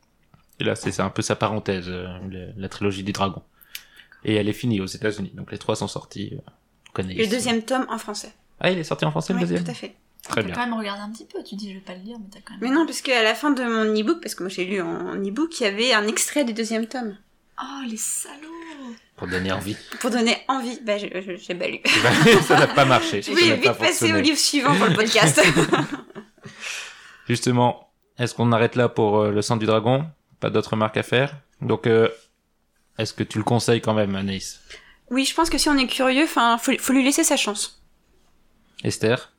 [0.60, 3.42] Et là, c'est c'est un peu sa parenthèse, euh, la, la trilogie du dragon.
[4.24, 6.30] Et elle est finie aux États-Unis, donc les trois sont sortis.
[6.34, 6.40] euh,
[6.90, 8.32] on connaît Le deuxième tome en français.
[8.60, 9.64] Ah, il est sorti en français le Oui, deuxième?
[9.64, 9.94] tout à fait.
[10.28, 10.54] Très bien.
[10.54, 11.42] quand même regardé un petit peu.
[11.42, 12.60] Tu dis, je vais pas le lire, mais t'as quand même.
[12.62, 15.16] Mais non, parce qu'à la fin de mon e-book, parce que moi j'ai lu en
[15.16, 17.16] e-book, il y avait un extrait du deuxième tome.
[17.62, 19.76] Oh, les salauds Pour donner envie.
[20.00, 20.80] Pour donner envie.
[20.82, 21.80] Bah, j'ai pas lu.
[22.46, 23.20] ça n'a pas marché.
[23.20, 25.42] Je n'a vite pas passer au livre suivant pour le podcast.
[27.28, 30.06] Justement, est-ce qu'on arrête là pour euh, le sang du dragon?
[30.40, 31.36] Pas d'autres remarques à faire?
[31.60, 32.08] Donc, euh,
[32.98, 34.60] est-ce que tu le conseilles quand même, Anaïs?
[35.10, 36.40] Oui, je pense que si on est curieux, faut,
[36.78, 37.82] faut lui laisser sa chance.
[38.84, 39.32] Esther?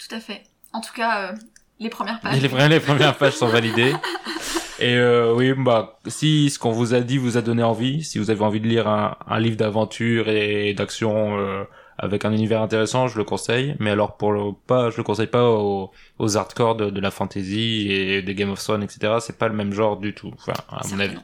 [0.00, 0.42] Tout à fait.
[0.72, 1.36] En tout cas, euh,
[1.78, 2.40] les premières pages.
[2.40, 3.92] les, les premières pages sont validées.
[4.80, 8.18] Et euh, oui, bah, si ce qu'on vous a dit vous a donné envie, si
[8.18, 11.64] vous avez envie de lire un, un livre d'aventure et d'action euh,
[11.98, 13.76] avec un univers intéressant, je le conseille.
[13.78, 17.10] Mais alors pour le pas, je le conseille pas aux, aux hardcore de, de la
[17.10, 19.18] fantasy et des Game of Thrones, etc.
[19.20, 20.32] C'est pas le même genre du tout.
[20.34, 21.18] Enfin, à mon avis.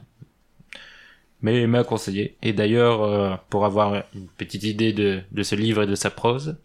[1.41, 2.37] Mais, à conseiller.
[2.43, 6.11] Et d'ailleurs, euh, pour avoir une petite idée de, de ce livre et de sa
[6.11, 6.57] prose,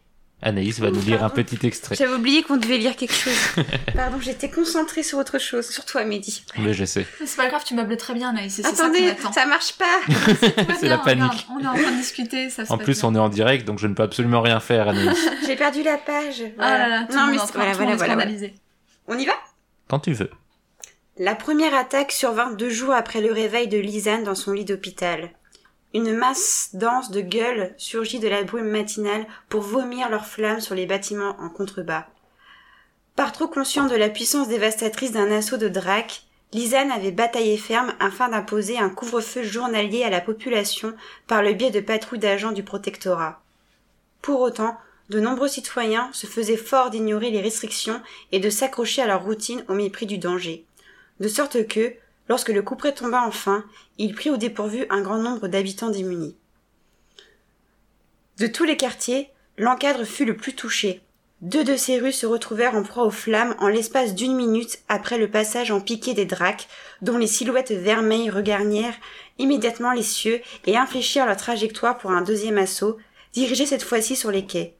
[0.43, 1.95] Anaïs va nous lire un petit extrait.
[1.95, 3.33] J'avais oublié qu'on devait lire quelque chose.
[3.95, 6.43] Pardon, j'étais concentrée sur autre chose, sur toi, Mehdi.
[6.57, 7.05] Mais je sais.
[7.19, 8.59] Mais C'est pas grave, tu meubles très bien, Anaïs.
[8.61, 9.31] ça Attendez, attend.
[9.31, 9.99] ça marche pas.
[10.79, 11.23] C'est la bien, panique.
[11.23, 13.09] regarde, on est en train de discuter, ça se En plus, bien.
[13.09, 15.29] on est en direct, donc je ne peux absolument rien faire, Anaïs.
[15.45, 16.43] J'ai perdu la page.
[16.57, 18.25] Ah là là, tout non, mais en c'est- train voilà.
[19.07, 19.33] On y va?
[19.89, 20.31] Quand tu veux.
[21.19, 25.29] La première attaque survint deux jours après le réveil de Lisanne dans son lit d'hôpital.
[25.93, 30.75] Une masse dense de gueules surgit de la brume matinale pour vomir leurs flammes sur
[30.75, 32.07] les bâtiments en contrebas.
[33.15, 36.23] Par trop conscient de la puissance dévastatrice d'un assaut de dracs,
[36.53, 40.93] Lisanne avait bataillé ferme afin d'imposer un couvre-feu journalier à la population
[41.27, 43.41] par le biais de patrouilles d'agents du protectorat.
[44.21, 44.77] Pour autant,
[45.09, 48.01] de nombreux citoyens se faisaient fort d'ignorer les restrictions
[48.31, 50.65] et de s'accrocher à leur routine au mépris du danger.
[51.19, 51.93] De sorte que,
[52.29, 53.65] lorsque le couperet tomba enfin,
[54.01, 56.35] il prit au dépourvu un grand nombre d'habitants démunis.
[58.39, 61.01] De tous les quartiers, l'encadre fut le plus touché.
[61.41, 65.19] Deux de ces rues se retrouvèrent en proie aux flammes en l'espace d'une minute après
[65.19, 66.67] le passage en piqué des dracs,
[67.03, 68.97] dont les silhouettes vermeilles regagnèrent
[69.37, 72.97] immédiatement les cieux et infléchirent leur trajectoire pour un deuxième assaut,
[73.33, 74.73] dirigé cette fois-ci sur les quais.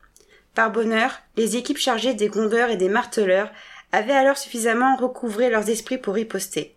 [0.56, 3.52] Par bonheur, les équipes chargées des grondeurs et des marteleurs
[3.92, 6.76] avaient alors suffisamment recouvré leurs esprits pour riposter.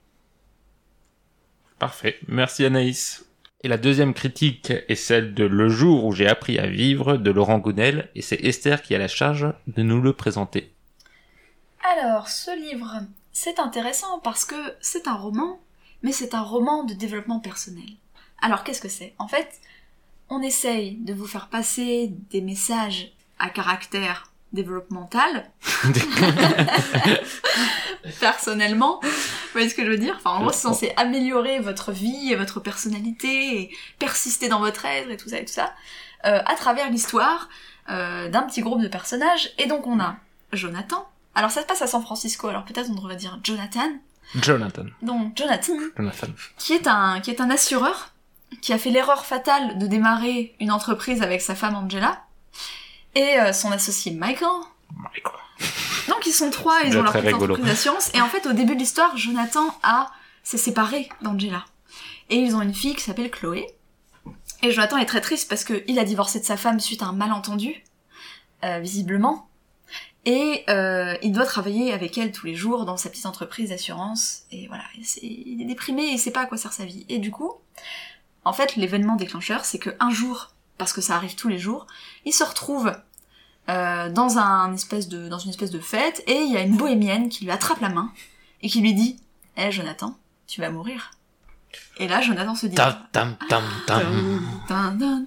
[1.78, 2.18] Parfait.
[2.28, 3.24] Merci, Anaïs.
[3.62, 7.30] Et la deuxième critique est celle de Le jour où j'ai appris à vivre de
[7.30, 10.72] Laurent Gounel, et c'est Esther qui a la charge de nous le présenter.
[11.96, 13.00] Alors, ce livre,
[13.32, 15.60] c'est intéressant parce que c'est un roman,
[16.02, 17.88] mais c'est un roman de développement personnel.
[18.42, 19.14] Alors, qu'est-ce que c'est?
[19.18, 19.60] En fait,
[20.28, 25.50] on essaye de vous faire passer des messages à caractère développemental,
[28.20, 29.00] personnellement.
[29.02, 29.08] Vous
[29.52, 30.14] voyez ce que je veux dire?
[30.16, 34.84] Enfin, en gros, c'est censé améliorer votre vie et votre personnalité et persister dans votre
[34.86, 35.74] être et tout ça et tout ça,
[36.24, 37.48] euh, à travers l'histoire
[37.90, 39.50] euh, d'un petit groupe de personnages.
[39.58, 40.16] Et donc, on a
[40.52, 41.06] Jonathan.
[41.34, 43.90] Alors, ça se passe à San Francisco, alors peut-être on devrait dire Jonathan.
[44.36, 44.86] Jonathan.
[45.02, 46.28] Donc, Jonathan, Jonathan.
[46.56, 48.14] qui est un, qui est un assureur,
[48.62, 52.24] qui a fait l'erreur fatale de démarrer une entreprise avec sa femme Angela,
[53.14, 54.48] et euh, son associé Michael,
[54.96, 55.40] Michael.
[56.08, 57.54] donc ils sont trois, ils ont leur petite rigolo.
[57.54, 58.10] entreprise d'assurance.
[58.14, 60.10] Et en fait, au début de l'histoire, Jonathan a
[60.42, 61.64] s'est séparé d'Angela.
[62.30, 63.66] Et ils ont une fille qui s'appelle Chloé.
[64.62, 67.12] Et Jonathan est très triste parce qu'il a divorcé de sa femme suite à un
[67.12, 67.84] malentendu,
[68.64, 69.48] euh, visiblement.
[70.26, 74.44] Et euh, il doit travailler avec elle tous les jours dans sa petite entreprise d'assurance.
[74.50, 77.04] Et voilà, et il est déprimé et il sait pas à quoi sert sa vie.
[77.10, 77.52] Et du coup,
[78.44, 81.86] en fait, l'événement déclencheur, c'est que un jour, parce que ça arrive tous les jours,
[82.24, 82.92] il se retrouve
[83.68, 86.76] euh, dans un espèce de dans une espèce de fête et il y a une
[86.76, 88.12] bohémienne qui lui attrape la main
[88.62, 89.16] et qui lui dit
[89.56, 91.12] "Eh Jonathan, tu vas mourir."
[91.98, 95.26] Et là Jonathan se dit Tam, tam, tam, tam.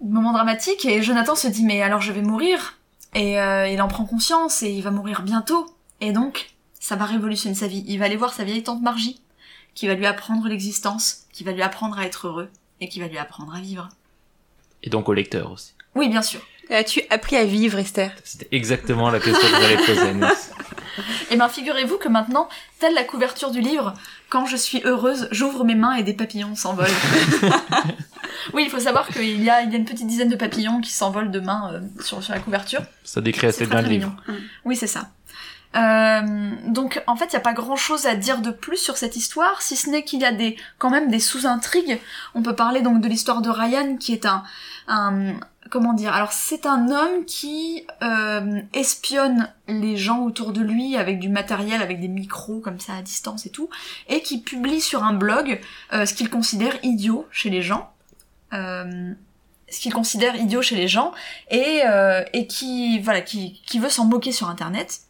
[0.00, 2.78] Moment dramatique et Jonathan se dit mais alors je vais mourir
[3.14, 5.66] et euh, il en prend conscience et il va mourir bientôt
[6.00, 6.50] et donc
[6.80, 7.84] ça va révolutionner sa vie.
[7.86, 9.20] Il va aller voir sa vieille tante Margie
[9.74, 13.06] qui va lui apprendre l'existence, qui va lui apprendre à être heureux et qui va
[13.08, 13.88] lui apprendre à vivre.
[14.82, 15.74] Et donc au lecteur aussi.
[15.94, 16.40] Oui bien sûr.
[16.70, 20.52] As-tu appris à vivre, Esther C'était exactement la question que j'allais poser, Anaïs.
[21.30, 23.94] Et ben figurez-vous que maintenant, telle la couverture du livre,
[24.28, 26.86] quand je suis heureuse, j'ouvre mes mains et des papillons s'envolent.
[28.54, 30.80] Oui, il faut savoir qu'il y a, il y a une petite dizaine de papillons
[30.80, 32.80] qui s'envolent de main euh, sur, sur la couverture.
[33.04, 34.16] Ça décrit assez bien le livre.
[34.26, 34.40] mignon.
[34.64, 35.10] Oui, c'est ça.
[35.76, 39.16] Euh, donc en fait, il n'y a pas grand-chose à dire de plus sur cette
[39.16, 42.00] histoire, si ce n'est qu'il y a des, quand même des sous-intrigues.
[42.34, 44.42] On peut parler donc de l'histoire de Ryan, qui est un,
[44.86, 45.34] un
[45.70, 51.18] comment dire Alors c'est un homme qui euh, espionne les gens autour de lui avec
[51.18, 53.68] du matériel, avec des micros comme ça à distance et tout,
[54.08, 55.60] et qui publie sur un blog
[55.92, 57.92] euh, ce qu'il considère idiot chez les gens.
[58.52, 59.12] Euh,
[59.70, 61.12] ce qu'il considère idiot chez les gens
[61.50, 65.00] et, euh, et qui voilà qui, qui veut s'en moquer sur internet.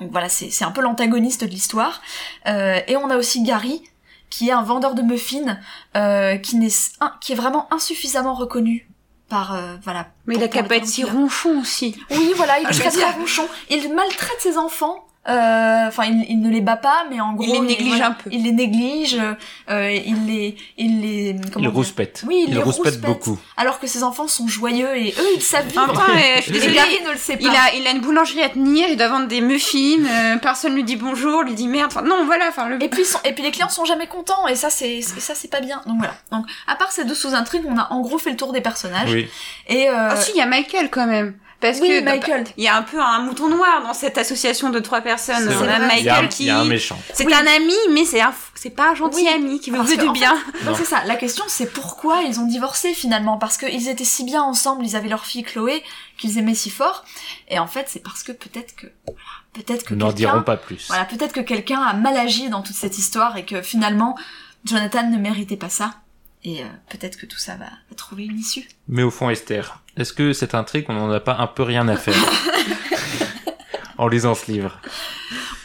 [0.00, 2.00] Donc voilà, c'est c'est un peu l'antagoniste de l'histoire.
[2.46, 3.82] Euh, et on a aussi Gary,
[4.30, 5.58] qui est un vendeur de muffins,
[5.96, 6.68] euh, qui, n'est,
[7.00, 8.88] un- qui est vraiment insuffisamment reconnu
[9.28, 10.08] par euh, voilà.
[10.26, 11.04] Mais il a qu'à a.
[11.04, 11.96] ronchon aussi.
[12.10, 13.46] Oui, voilà, il Ah, est veux très dire- ronchon.
[13.70, 15.04] Il maltraite ses enfants.
[15.28, 18.12] Euh, Enfin, il, il ne les bat pas, mais en gros, les néglige voilà, un
[18.12, 18.30] peu.
[18.32, 19.20] Il les néglige.
[19.70, 22.24] euh, il les, il les, comment Il rouspète.
[22.26, 23.38] Oui, il il les rouspète beaucoup.
[23.56, 25.92] Alors que ses enfants sont joyeux et eux, ils savent En vivre.
[25.92, 27.42] temps, euh, je suis Et désolée, Gary ne le sait pas.
[27.42, 30.74] Il a, il a une boulangerie à tenir, il doit vendre des muffins, euh, personne
[30.74, 31.90] lui dit bonjour, lui dit merde.
[31.94, 32.82] Enfin, non, voilà, enfin, le...
[32.82, 35.34] Et puis, son- et puis les clients sont jamais contents et ça c'est et ça
[35.34, 35.82] c'est pas bien.
[35.86, 36.14] Donc voilà.
[36.32, 39.10] Donc à part ces deux sous-intrigues, on a en gros fait le tour des personnages.
[39.12, 39.28] Oui.
[39.68, 41.34] Et euh, Ah si, il y a Michael quand même.
[41.60, 42.44] Parce oui, que Michael.
[42.56, 45.44] il y a un peu un mouton noir dans cette association de trois personnes.
[45.48, 45.72] C'est On vrai.
[45.72, 46.44] a Il y a, Michael qui...
[46.44, 46.96] il y a un méchant.
[47.12, 47.34] C'est Oui.
[47.34, 48.32] un ami, mais c'est un...
[48.54, 50.34] c'est pas un gentil Oui, ami qui veut parce veut que, du en bien.
[50.64, 51.02] Donc c'est ça.
[51.04, 53.38] La question c'est pourquoi ils ont divorcé finalement?
[53.38, 55.82] Parce qu'ils étaient si bien ensemble, ils avaient leur fille Chloé
[56.16, 57.04] qu'ils aimaient si fort.
[57.48, 59.18] Et en fait c'est parce que peut-être que voilà,
[59.52, 60.86] peut-être que Nous n'en quelqu'un dirons pas plus.
[60.86, 64.16] voilà peut-être que quelqu'un a mal agi dans toute cette histoire et que finalement
[64.64, 65.94] Jonathan ne méritait pas ça.
[66.44, 68.68] Et euh, peut-être que tout ça va, va trouver une issue.
[68.86, 71.88] Mais au fond, Esther, est-ce que cette intrigue, on n'en a pas un peu rien
[71.88, 72.14] à faire
[73.98, 74.80] en lisant ce livre?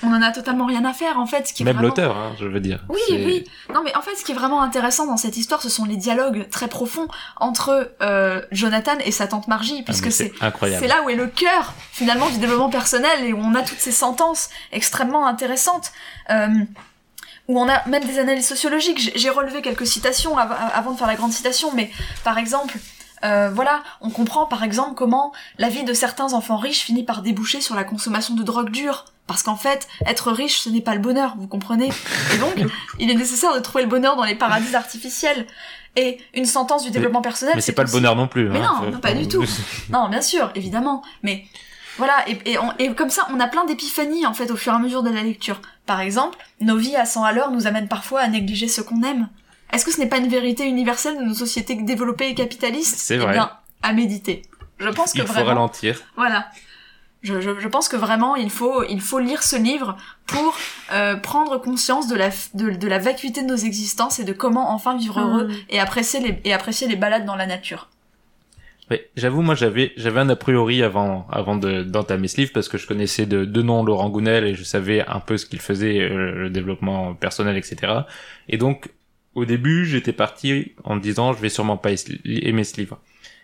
[0.06, 1.48] On en a totalement rien à faire en fait.
[1.48, 2.84] Ce qui est Même vraiment- l'auteur, hein, je veux dire.
[2.90, 3.46] Oui, oui.
[3.74, 5.96] Non, mais en fait, ce qui est vraiment intéressant dans cette histoire, ce sont les
[5.96, 7.08] dialogues très profonds
[7.38, 11.28] entre euh, Jonathan et sa tante Margie, Ah, puisque c'est c'est là où est le
[11.28, 15.94] cœur finalement du développement personnel et où on a toutes ces sentences extrêmement intéressantes.
[16.32, 16.48] euh,
[17.48, 19.12] où on a même des analyses sociologiques.
[19.16, 21.90] J'ai- relevé quelques citations av- avant de faire la grande citation, mais
[22.24, 22.78] par exemple,
[23.24, 27.22] euh, voilà, on comprend par exemple comment la vie de certains enfants riches finit par
[27.22, 29.06] déboucher sur la consommation de drogue dure.
[29.28, 31.90] Parce qu'en fait, être riche, ce n'est pas le bonheur, vous comprenez?
[32.34, 32.54] Et donc,
[33.00, 35.48] il est nécessaire de trouver le bonheur dans les paradis artificiels.
[35.96, 38.50] Et une sentence du développement personnel, Mais c'est pas le bonheur non plus.
[38.50, 38.80] Mais hein.
[38.82, 39.46] non, non, pas du tout.
[39.92, 41.04] non, bien sûr, évidemment.
[41.22, 41.46] Mais
[41.98, 44.74] voilà, et, et, on- et comme ça, on a plein d'épiphanies en fait au fur
[44.74, 45.62] et à mesure de la lecture.
[45.86, 49.02] Par exemple, nos vies à 100 à l'heure nous amènent parfois à négliger ce qu'on
[49.04, 49.28] aime.
[49.74, 53.16] Est-ce que ce n'est pas une vérité universelle de nos sociétés développées et capitalistes C'est
[53.16, 53.34] Eh vrai.
[53.34, 54.44] bien, à méditer.
[54.80, 55.48] Je pense que Il faut vraiment.
[55.50, 56.02] ralentir.
[56.16, 56.48] Voilà.
[57.22, 59.96] Je, je, je pense que vraiment il faut, il faut lire ce livre
[60.28, 60.58] pour
[60.92, 64.72] euh, prendre conscience de la, de, de la vacuité de nos existences et de comment
[64.74, 65.54] enfin vivre heureux Mm.
[65.70, 67.88] et apprécier les, et apprécier les balades dans la nature.
[68.92, 72.68] Ouais, j'avoue, moi j'avais j'avais un a priori avant avant de d'entamer ce livre parce
[72.68, 75.62] que je connaissais de deux noms Laurent Gounel et je savais un peu ce qu'il
[75.62, 77.94] faisait, euh, le développement personnel, etc.
[78.50, 78.90] Et donc
[79.36, 81.92] au début j'étais parti en me disant je vais sûrement pas
[82.26, 83.00] aimer ce livre.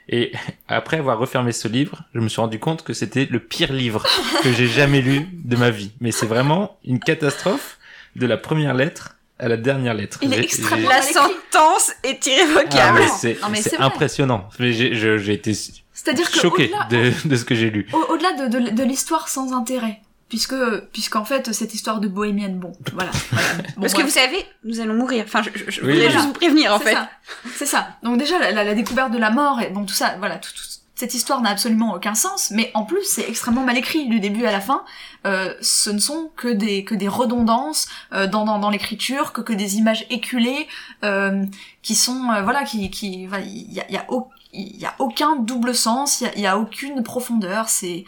[0.10, 0.34] Et
[0.68, 4.06] après avoir refermé ce livre, je me suis rendu compte que c'était le pire livre
[4.44, 5.92] que j'ai jamais lu de ma vie.
[6.02, 7.78] Mais c'est vraiment une catastrophe
[8.18, 10.20] de la première lettre à la dernière lettre.
[10.22, 13.00] Il est extrêmement La sentence est Ah, irrévocable.
[13.00, 13.86] mais c'est Non, mais c'est c'est vrai.
[13.86, 14.50] impressionnant.
[14.60, 17.88] Mais j'ai été C'est-à-dire que choqué de, de ce que j'ai lu.
[17.94, 20.56] au- au-delà de, de, de l'histoire sans intérêt, puisque
[20.92, 23.12] puisqu'en fait cette histoire de bohémienne, bon, voilà.
[23.32, 23.48] voilà.
[23.76, 25.24] Bon, Parce que vous savez, nous allons mourir.
[25.28, 26.94] Enfin, je, je, je Oui, voulais juste vous prévenir, en C'est fait.
[26.94, 27.10] ça.
[27.56, 27.88] C'est ça.
[28.04, 30.52] Donc déjà la, la- la découverte de la mort et bon tout ça, voilà, tout,
[30.54, 30.64] tout-
[31.00, 34.46] cette histoire n'a absolument aucun sens, mais en plus c'est extrêmement mal écrit du début
[34.46, 34.84] à la fin.
[35.26, 39.40] Euh, ce ne sont que des que des redondances euh, dans dans, dans l'écriture, que
[39.40, 40.68] que des images éculées
[41.06, 41.46] euh,
[41.84, 44.06] qui sont euh, voilà qui qui voilà, il y a il y a,
[44.54, 48.04] y a aucun double sens, il y a, y a aucune profondeur, c'est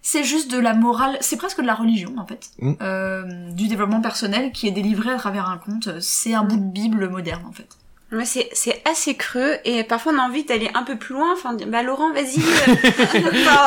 [0.00, 2.72] c'est juste de la morale, c'est presque de la religion en fait, Mm.
[2.80, 6.00] euh, du développement personnel qui est délivré à travers un conte.
[6.00, 7.76] C'est un bout de bible moderne en fait.
[8.12, 11.32] Ouais, c'est, c'est assez creux et parfois on a envie d'aller un peu plus loin.
[11.32, 12.38] Enfin, bah Laurent, vas-y.
[12.38, 12.72] euh.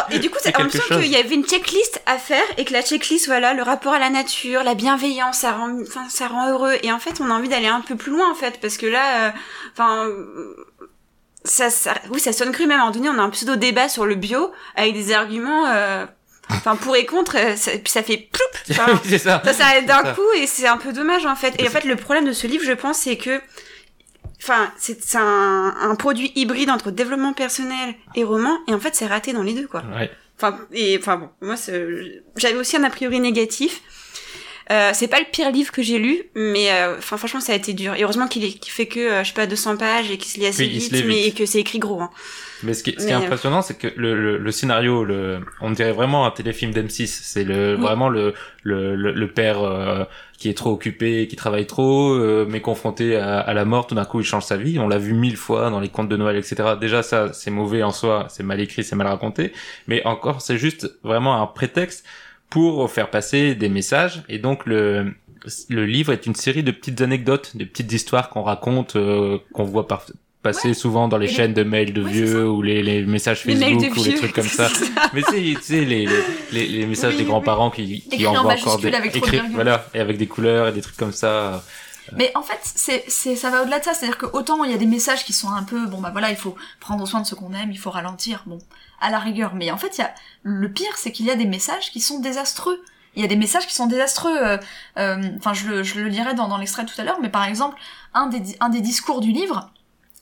[0.11, 1.01] Et du coup, quelque l'impression chose.
[1.03, 3.99] qu'il y avait une checklist à faire et que la checklist, voilà, le rapport à
[3.99, 6.75] la nature, la bienveillance, ça rend, enfin, ça rend heureux.
[6.83, 8.85] Et en fait, on a envie d'aller un peu plus loin en fait parce que
[8.85, 9.31] là, euh,
[9.73, 10.05] enfin.
[10.07, 10.55] euh,
[11.45, 12.79] ça, ça, oui, ça sonne cru même.
[12.79, 15.65] À un moment donné, on a un pseudo débat sur le bio avec des arguments,
[15.67, 16.05] euh,
[16.49, 17.37] enfin pour et contre.
[17.37, 18.43] euh, ça, puis ça fait ploup.
[18.71, 19.41] Enfin, ça.
[19.43, 21.55] ça s'arrête d'un coup et c'est un peu dommage en fait.
[21.61, 23.41] Et en fait, le problème de ce livre, je pense, c'est que,
[24.41, 29.07] enfin, c'est un, un produit hybride entre développement personnel et roman, et en fait, c'est
[29.07, 29.83] raté dans les deux, quoi.
[29.95, 30.09] Ouais.
[30.37, 31.55] Enfin, et enfin bon, moi,
[32.37, 33.81] j'avais aussi un a priori négatif.
[34.71, 37.55] Euh, c'est pas le pire livre que j'ai lu, mais euh, enfin franchement ça a
[37.55, 37.95] été dur.
[37.95, 40.45] Et heureusement qu'il fait que euh, je sais pas 200 pages et qu'il se lit
[40.45, 42.01] assez Oui, vite, mais et que c'est écrit gros.
[42.01, 42.11] Hein.
[42.63, 45.03] Mais ce qui, ce qui Mais, est euh, impressionnant, c'est que le, le, le scénario,
[45.05, 47.07] le, on dirait vraiment un téléfilm d'M6.
[47.07, 47.81] C'est le, Oui.
[47.81, 50.03] vraiment le, le, le, le père euh,
[50.37, 53.95] qui est trop occupé, qui travaille trop, euh, mais confronté à, à la mort, tout
[53.95, 54.77] d'un coup, il change sa vie.
[54.79, 56.75] On l'a vu mille fois dans les contes de Noël, etc.
[56.79, 59.53] Déjà, ça, c'est mauvais en soi, c'est mal écrit, c'est mal raconté.
[59.87, 62.05] Mais encore, c'est juste vraiment un prétexte
[62.49, 64.23] pour faire passer des messages.
[64.27, 65.13] Et donc, le,
[65.69, 69.63] le livre est une série de petites anecdotes, de petites histoires qu'on raconte, euh, qu'on
[69.63, 70.05] voit par,
[70.41, 73.03] passer souvent dans les Et les- chaînes de mails de Ouais, vieux ou les, les
[73.05, 74.67] messages Facebook ou les trucs comme ça.
[75.13, 76.07] Mais tu sais, tu sais, les,
[76.51, 77.29] les, messages Oui, des oui.
[77.29, 78.93] grands-parents qui, qui en envoient encore des...
[78.93, 79.51] avec virgules.
[79.53, 81.63] voilà, et avec des couleurs et des trucs comme ça.
[82.15, 83.93] Mais en fait, c'est, c'est, ça va au-delà de ça.
[83.93, 86.31] C'est-à-dire que autant il y a des messages qui sont un peu, bon bah voilà,
[86.31, 88.57] il faut prendre soin de ce qu'on aime, il faut ralentir, bon,
[88.99, 89.53] à la rigueur.
[89.53, 91.99] Mais en fait, il y a, le pire, c'est qu'il y a des messages qui
[92.01, 92.81] sont désastreux.
[93.15, 94.35] Il y a des messages qui sont désastreux.
[94.35, 94.57] euh,
[94.97, 97.43] euh, Enfin, je, le, je le lirai dans, dans l'extrait tout à l'heure, mais par
[97.45, 97.75] exemple,
[98.15, 99.69] un des, un des discours du livre,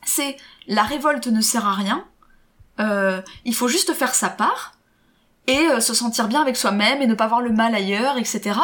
[0.05, 2.05] c'est la révolte ne sert à rien.
[2.79, 4.73] euh, il faut juste faire sa part
[5.47, 8.59] et euh, se sentir bien avec soi-même et ne pas voir le mal ailleurs, etc.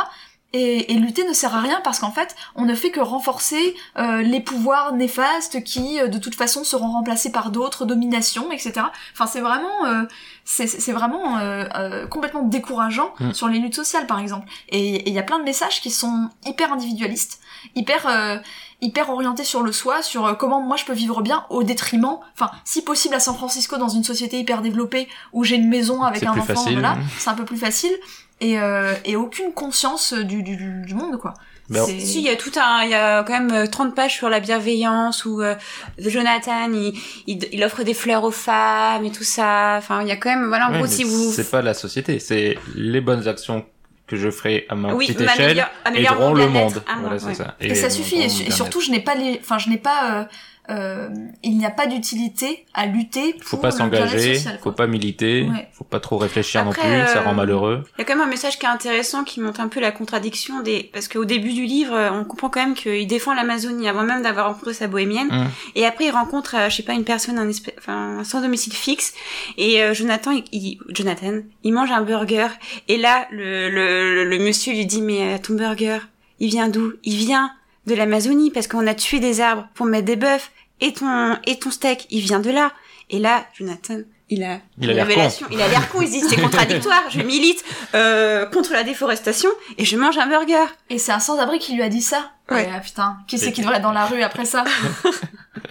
[0.55, 3.73] Et, et lutter ne sert à rien parce qu'en fait, on ne fait que renforcer
[3.97, 8.73] euh, les pouvoirs néfastes qui, euh, de toute façon, seront remplacés par d'autres dominations, etc.
[9.13, 10.03] Enfin, c'est vraiment, euh,
[10.45, 13.33] c'est c'est vraiment euh, euh, complètement décourageant Mm.
[13.33, 14.47] sur les luttes sociales, par exemple.
[14.69, 17.39] Et et il y a plein de messages qui sont hyper individualistes,
[17.75, 18.37] hyper euh,
[18.83, 22.17] hyper orientés sur le soi, sur euh, comment moi je peux vivre bien au détriment,
[22.35, 26.03] enfin, si possible à San Francisco dans une société hyper développée où j'ai une maison
[26.03, 26.73] avec C'est un plus enfant, facile.
[26.73, 27.93] voilà, c'est un peu plus facile.
[28.41, 31.33] Et, euh, et aucune conscience du, du, du monde, quoi.
[31.69, 33.95] Mais C'est- Si, il y a tout un, il y a quand même euh, 30
[33.95, 35.55] pages sur la bienveillance où euh,
[35.97, 36.93] Jonathan, il,
[37.27, 39.75] il, il offre des fleurs aux femmes et tout ça.
[39.77, 41.31] Enfin, il y a quand même, voilà, en gros, si vous...
[41.31, 43.65] C'est pas la société, c'est les bonnes actions
[44.13, 46.83] que je ferai à ma oui, petite échelle améliore aideront le monde.
[46.85, 47.33] moi, Voilà, c'est ouais.
[47.33, 47.55] ça.
[47.59, 48.17] Et, ça mon- suffit.
[48.17, 50.27] Et, et surtout, je n'ai pas les, enfin, je n'ai pas,
[50.69, 51.09] euh, euh,
[51.43, 55.67] il n'y a pas d'utilité à lutter pour Faut pas s'engager, faut pas militer, Ouais.
[55.73, 57.83] faut pas trop réfléchir Après, non plus, ça euh, rend malheureux.
[57.97, 59.91] Il y a quand même un message qui est intéressant qui montre un peu la
[59.91, 63.87] contradiction des parce qu'au début du livre euh, on comprend quand même qu'il défend l'Amazonie
[63.89, 65.47] avant même d'avoir rencontré sa bohémienne Mm.
[65.75, 68.73] et après il rencontre euh, je sais pas une personne un espèce enfin sans domicile
[68.73, 69.13] fixe
[69.57, 72.47] et euh, Jonathan il, il- Jonathan il mange un burger
[72.87, 75.99] et là le le, le, le monsieur lui dit mais euh, ton burger
[76.39, 76.93] il vient d'où?
[77.03, 77.51] Il vient
[77.87, 80.49] de l'Amazonie parce qu'on a tué des arbres pour mettre des bœufs
[80.81, 82.71] et ton et ton steak il vient de là.
[83.09, 85.47] Et là Jonathan il a Il a l'air révélation.
[85.51, 86.01] Il a l'air con.
[86.01, 87.03] Il se dit c'est contradictoire.
[87.09, 90.65] Je milite euh, contre la déforestation et je mange un burger.
[90.89, 92.31] Et c'est un sans-abri qui lui a dit ça.
[92.49, 92.63] Ouais.
[92.63, 94.65] Et, ah, putain, qui c'est qui devrait être dans la rue après ça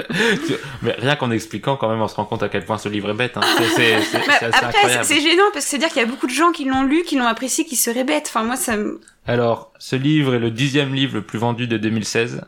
[0.83, 3.11] Mais rien qu'en expliquant, quand même, on se rend compte à quel point ce livre
[3.11, 3.37] est bête.
[3.37, 3.41] Hein.
[3.59, 5.05] C'est, c'est, c'est, c'est assez après, incroyable.
[5.05, 6.83] c'est c'est gênant parce que c'est dire qu'il y a beaucoup de gens qui l'ont
[6.83, 8.27] lu, qui l'ont apprécié, qui seraient bêtes.
[8.29, 9.01] Enfin, moi, ça me...
[9.27, 12.43] Alors, ce livre est le dixième livre le plus vendu de 2016,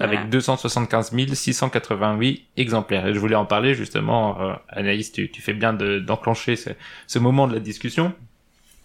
[0.00, 3.06] Avec 275 688 exemplaires.
[3.06, 6.70] Et je voulais en parler justement, euh, Anaïs, tu, tu fais bien de- d'enclencher ce,
[7.06, 8.12] ce moment de la discussion.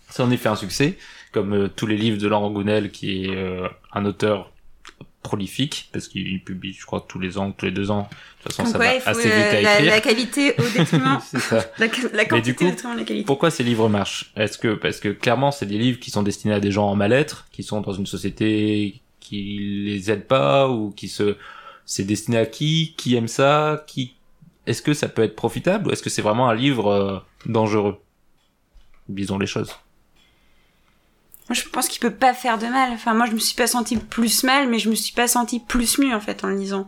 [0.09, 0.97] C'est en effet un succès,
[1.31, 4.51] comme euh, tous les livres de Laurent Gounel, qui est euh, un auteur
[5.23, 8.09] prolifique, parce qu'il publie, je crois, tous les ans, tous les deux ans.
[8.43, 9.91] De toute façon, Comme ça va assez vite euh, à la, écrire.
[9.93, 11.19] la qualité au détriment.
[11.25, 11.65] C'est ça.
[11.79, 13.25] la, la quantité du coup, au détriment de la qualité.
[13.25, 14.31] Pourquoi ces livres marchent?
[14.35, 16.95] Est-ce que parce que clairement c'est des livres qui sont destinés à des gens en
[16.95, 19.01] mal-être, qui sont dans une société
[19.33, 21.35] qui les aide pas ou qui se
[21.85, 24.15] c'est destiné à qui Qui aime ça Qui
[24.65, 27.99] Est-ce que ça peut être profitable ou est-ce que c'est vraiment un livre euh, dangereux?
[29.09, 29.71] Disons les choses.
[31.49, 32.91] Moi, je pense qu'il peut pas faire de mal.
[32.93, 35.59] Enfin, moi, je me suis pas senti plus mal, mais je me suis pas senti
[35.59, 36.87] plus mieux, en fait, en le lisant.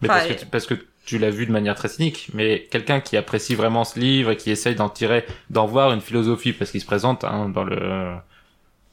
[0.00, 2.66] Mais Enfin, parce, que tu, parce que tu l'as vu de manière très cynique, mais
[2.70, 6.54] quelqu'un qui apprécie vraiment ce livre et qui essaye d'en tirer, d'en voir une philosophie,
[6.54, 8.14] parce qu'il se présente hein, dans le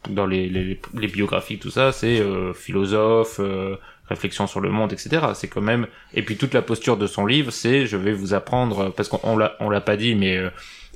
[0.09, 3.75] dans les, les, les biographies, tout ça, c'est euh, philosophe, euh,
[4.07, 5.27] réflexion sur le monde, etc.
[5.35, 8.33] C'est quand même et puis toute la posture de son livre, c'est je vais vous
[8.33, 10.49] apprendre parce qu'on on l'a on l'a pas dit, mais euh,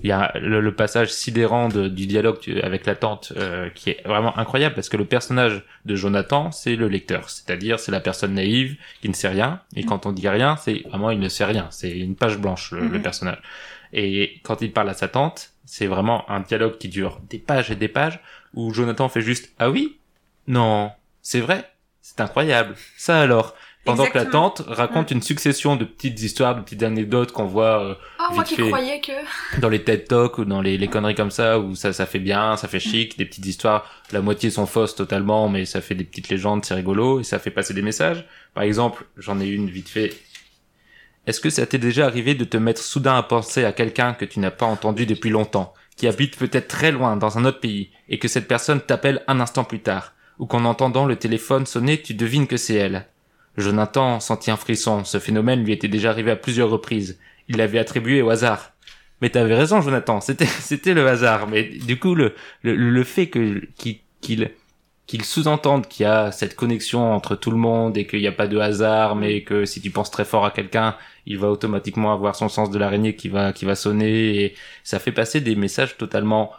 [0.03, 3.89] il y a le, le passage sidérant de- du dialogue avec la tante euh, qui
[3.89, 7.99] est vraiment incroyable parce que le personnage de Jonathan, c'est le lecteur, c'est-à-dire c'est la
[7.99, 11.27] personne naïve qui ne sait rien et quand on dit rien, c'est vraiment il ne
[11.29, 13.01] sait rien, c'est une page blanche le, le Mhm.
[13.01, 13.39] personnage.
[13.93, 17.71] Et quand il parle à sa tante, c'est vraiment un dialogue qui dure des pages
[17.71, 18.19] et des pages
[18.53, 19.97] où Jonathan fait juste ah oui
[20.47, 20.91] non
[21.21, 21.69] c'est vrai
[22.01, 26.61] c'est incroyable ça alors pendant que la tante raconte une succession de petites histoires de
[26.61, 28.67] petites anecdotes qu'on voit euh, Ah, moi qui fait.
[28.67, 29.11] croyais que...
[29.59, 32.19] dans les TED Talks ou dans les, les conneries comme ça où ça ça fait
[32.19, 35.95] bien, ça fait chic, des petites histoires, la moitié sont fausses totalement, mais ça fait
[35.95, 38.23] des petites légendes, c'est rigolo et ça fait passer des messages.
[38.53, 40.13] Par exemple, j'en ai une vite fait.
[41.25, 44.25] Est-ce que ça t'est déjà arrivé de te mettre soudain à penser à quelqu'un que
[44.25, 47.91] tu n'as pas entendu depuis longtemps, qui habite peut-être très loin dans un autre pays,
[48.09, 52.01] et que cette personne t'appelle un instant plus tard, ou qu'en entendant le téléphone sonner,
[52.01, 53.05] tu devines que c'est elle.
[53.57, 55.03] Jonathan sentit un frisson.
[55.03, 57.19] Ce phénomène lui était déjà arrivé à plusieurs reprises.
[57.47, 58.73] Il l'avait attribué au hasard.
[59.21, 60.21] Mais t'avais raison, Jonathan.
[60.21, 61.47] C'était, c'était le hasard.
[61.47, 62.33] Mais du coup, le,
[62.63, 63.61] le, le fait que,
[64.21, 64.51] qu'il,
[65.07, 68.27] qu'il, qu'il sous-entende qu'il y a cette connexion entre tout le monde et qu'il n'y
[68.27, 70.95] a pas de hasard, mais que si tu penses très fort à quelqu'un,
[71.25, 74.43] il va automatiquement avoir son sens de l'araignée qui va, qui va sonner.
[74.43, 76.51] Et ça fait passer des messages totalement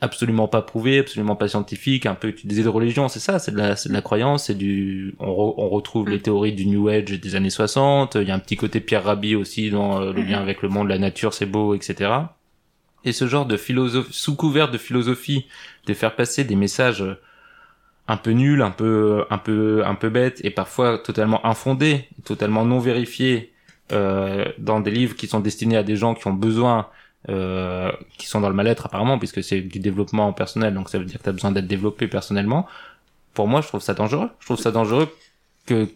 [0.00, 3.58] absolument pas prouvés, absolument pas scientifiques, un peu utilisés de religion, c'est ça, c'est de
[3.58, 6.88] la, c'est de la croyance, c'est du, on, re- on retrouve les théories du New
[6.88, 10.12] Age des années 60, il y a un petit côté Pierre Rabhi aussi dans euh,
[10.12, 12.30] le lien avec le monde, la nature, c'est beau, etc.
[13.04, 15.46] Et ce genre de philosophie, sous couvert de philosophie,
[15.86, 17.04] de faire passer des messages
[18.14, 22.64] un peu nuls, un peu, un peu, un peu bêtes, et parfois totalement infondés, totalement
[22.64, 23.52] non vérifiés,
[23.92, 26.76] euh, dans des livres qui sont destinés à des gens qui ont besoin
[27.28, 31.04] euh, qui sont dans le mal-être apparemment, puisque c'est du développement personnel, donc ça veut
[31.04, 32.66] dire que tu as besoin d'être développé personnellement.
[33.34, 34.30] Pour moi, je trouve ça dangereux.
[34.40, 35.08] Je trouve ça dangereux
[35.66, 35.86] que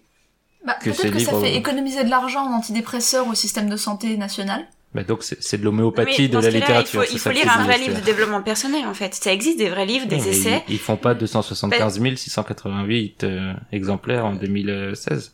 [0.67, 3.69] Bah, que ces Peut-être que ça livres- fait économiser de l'argent en antidépresseurs au système
[3.71, 4.61] de santé national.
[4.95, 7.03] Bah, donc c'est c'est de l'homéopathie de la littérature.
[7.03, 9.15] Il faut, il faut lire un vrai livre de développement personnel, en fait.
[9.15, 10.63] Ça existe des vrais livres, des essais.
[10.69, 15.33] Ils, ils font pas 275 688 euh, exemplaires en 2016.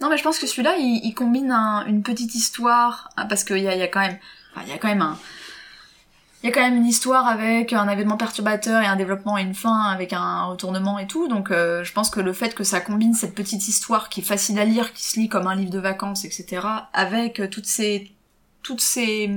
[0.00, 3.44] Non, mais je pense que celui-là, il, il combine un- une petite histoire, ah, parce
[3.44, 4.18] qu'il y a, il y a quand même,
[4.54, 5.16] enfin, il y a quand même un,
[6.42, 9.42] il y a quand même une histoire avec un événement perturbateur et un développement et
[9.42, 11.28] une fin avec un retournement et tout.
[11.28, 14.24] Donc, euh, je pense que le fait que ça combine cette petite histoire qui est
[14.24, 17.66] facile à lire, qui se lit comme un livre de vacances, etc., avec euh, toutes
[17.66, 18.10] ces,
[18.62, 19.28] toutes ces,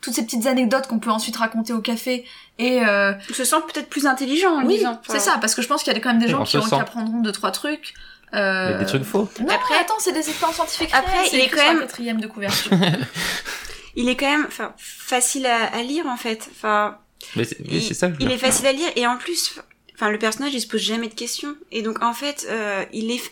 [0.00, 2.24] toutes ces petites anecdotes qu'on peut ensuite raconter au café
[2.58, 5.68] et euh, On se sent peut-être plus intelligent en oui, c'est ça, parce que je
[5.68, 6.74] pense qu'il y a quand même des gens on qui, sent.
[6.74, 7.94] apprendront deux trois trucs.
[8.34, 8.72] Euh...
[8.72, 9.28] Mais des trucs faux.
[9.40, 10.90] Non, Après- attends, c'est des expériences scientifiques.
[10.92, 12.72] Après, réelles, il est quand même- quatrième de couverture.
[13.98, 16.48] Il est quand même enfin, facile à, à lire, en fait.
[16.52, 16.98] Enfin,
[17.34, 18.10] Mais c'est oui, ça.
[18.20, 19.58] il est facile à lire et en plus,
[19.94, 23.10] enfin le personnage il se pose jamais de questions et donc en fait euh, il
[23.10, 23.22] est,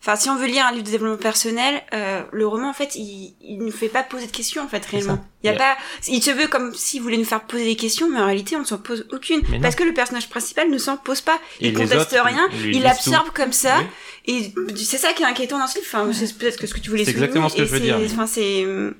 [0.00, 2.94] enfin si on veut lire un livre de développement personnel, euh, le roman en fait
[2.94, 5.18] il, il ne fait pas poser de questions en fait réellement.
[5.42, 5.76] Il y a pas,
[6.08, 8.60] il se veut comme s'il voulait nous faire poser des questions mais en réalité on
[8.60, 11.74] ne s'en pose aucune parce que le personnage principal ne s'en pose pas, Et il
[11.74, 13.76] conteste autres, rien, il disent l'absorbe comme ça
[14.26, 14.52] Oui.
[14.66, 15.86] et c'est ça qui est inquiétant dans ce livre.
[15.92, 17.98] Enfin c'est peut-être que ce que tu voulais C'est exactement ce que je veux dire.
[18.06, 18.92] Enfin c'est, euh,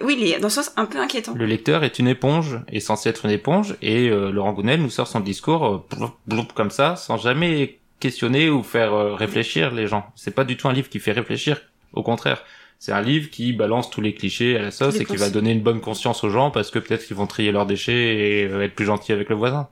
[0.00, 1.34] oui il est dans ce sens un peu inquiétant.
[1.36, 4.90] Le lecteur est une éponge, est censé être une éponge, et euh, Laurent Gounel nous
[4.90, 9.72] sort son discours euh, bloup, bloup, comme ça, sans jamais questionner ou faire euh, réfléchir
[9.72, 10.04] les gens.
[10.14, 11.60] C'est pas du tout un livre qui fait réfléchir,
[11.94, 12.44] au contraire.
[12.84, 15.52] C'est un livre qui balance tous les clichés à la sauce et qui va donner
[15.52, 18.60] une bonne conscience aux gens parce que peut-être qu'ils vont trier leurs déchets et euh,
[18.60, 19.68] être plus gentils avec le voisin.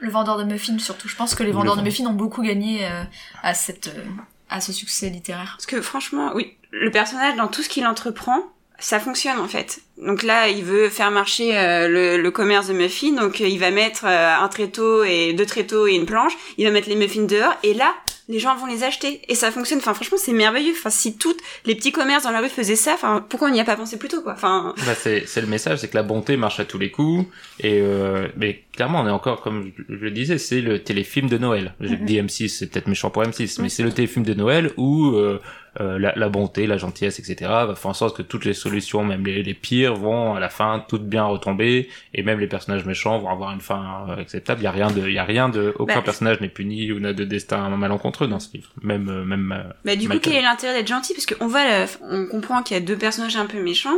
[0.00, 1.06] le vendeur de muffins surtout.
[1.06, 3.04] Je pense que les le vendeurs de muffins ont beaucoup gagné euh,
[3.44, 4.04] à cette, euh,
[4.50, 5.54] à ce succès littéraire.
[5.56, 8.40] Parce que franchement, oui, le personnage dans tout ce qu'il entreprend,
[8.80, 9.80] ça fonctionne en fait.
[9.98, 13.58] Donc là, il veut faire marcher euh, le, le commerce de muffins, donc euh, il
[13.58, 16.96] va mettre euh, un tréteau et deux tréteaux et une planche, il va mettre les
[16.96, 17.94] muffins dehors, et là,
[18.28, 19.78] les gens vont les acheter et ça fonctionne.
[19.78, 20.72] Enfin, franchement, c'est merveilleux.
[20.76, 23.60] Enfin, si toutes les petits commerces dans la rue faisaient ça, enfin, pourquoi on n'y
[23.60, 24.32] a pas pensé plus tôt, quoi?
[24.32, 27.24] Enfin, Bah, c'est c'est le message, c'est que la bonté marche à tous les coups.
[27.60, 31.38] Et euh, mais clairement, on est encore comme je le disais, c'est le téléfilm de
[31.38, 31.74] Noël.
[31.80, 32.04] J'ai Mhm.
[32.04, 35.40] dit M6, c'est peut-être méchant pour M6, mais c'est le téléfilm de Noël où euh,
[35.80, 37.36] euh, la, la bonté, la gentillesse, etc.
[37.48, 40.48] va faire en sorte que toutes les solutions, même les, les pires, vont à la
[40.48, 44.60] fin toutes bien retomber, et même les personnages méchants vont avoir une fin euh, acceptable.
[44.60, 46.90] Il y a rien de, il y a rien de, aucun Bah, personnage n'est puni
[46.92, 48.70] ou n'a de destin malencontreux dans ce livre.
[48.82, 49.52] Même euh, même.
[49.52, 51.14] euh, bah du coup, quel est l'intérêt d'être gentil?
[51.14, 53.96] Parce qu'on voit, la- on comprend qu'il y a deux personnages un peu méchants.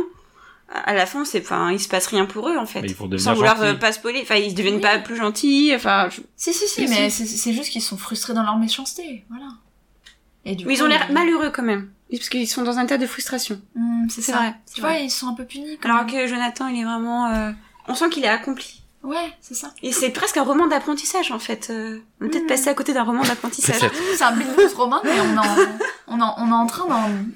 [0.85, 2.81] À la fin, c'est, enfin, il se passe rien pour eux en fait.
[2.83, 3.69] Mais ils vont Sans vouloir gentils.
[3.69, 4.81] euh, pas spoiler, enfin, ils deviennent Oui.
[4.81, 5.71] pas plus gentils.
[5.75, 7.25] Enfin, je- Si, si, si, mais si.
[7.25, 9.25] c'est- c'est juste qu'ils sont frustrés dans leur méchanceté.
[9.29, 9.47] Voilà.
[10.45, 11.89] Et du Mais ils ont l'air malheureux quand même.
[12.11, 13.61] Parce qu'ils sont dans un état de frustration.
[13.75, 14.33] Hmm, c'est ça.
[14.37, 15.77] vrai, Tu vois, ils sont un peu punis.
[15.81, 16.13] Quand Alors même.
[16.15, 17.27] que Jonathan, il est vraiment...
[17.27, 17.51] euh,
[17.87, 18.81] On sent qu'il est accompli.
[19.01, 19.69] Ouais, c'est ça.
[19.81, 21.67] Et c'est presque un roman d'apprentissage, en fait.
[21.69, 22.49] Euh, On est peut-être Mhm.
[22.49, 23.79] passé à côté d'un roman d'apprentissage.
[24.17, 25.45] C'est un Blues roman, mais on, en,
[26.07, 26.85] on, en, on est en train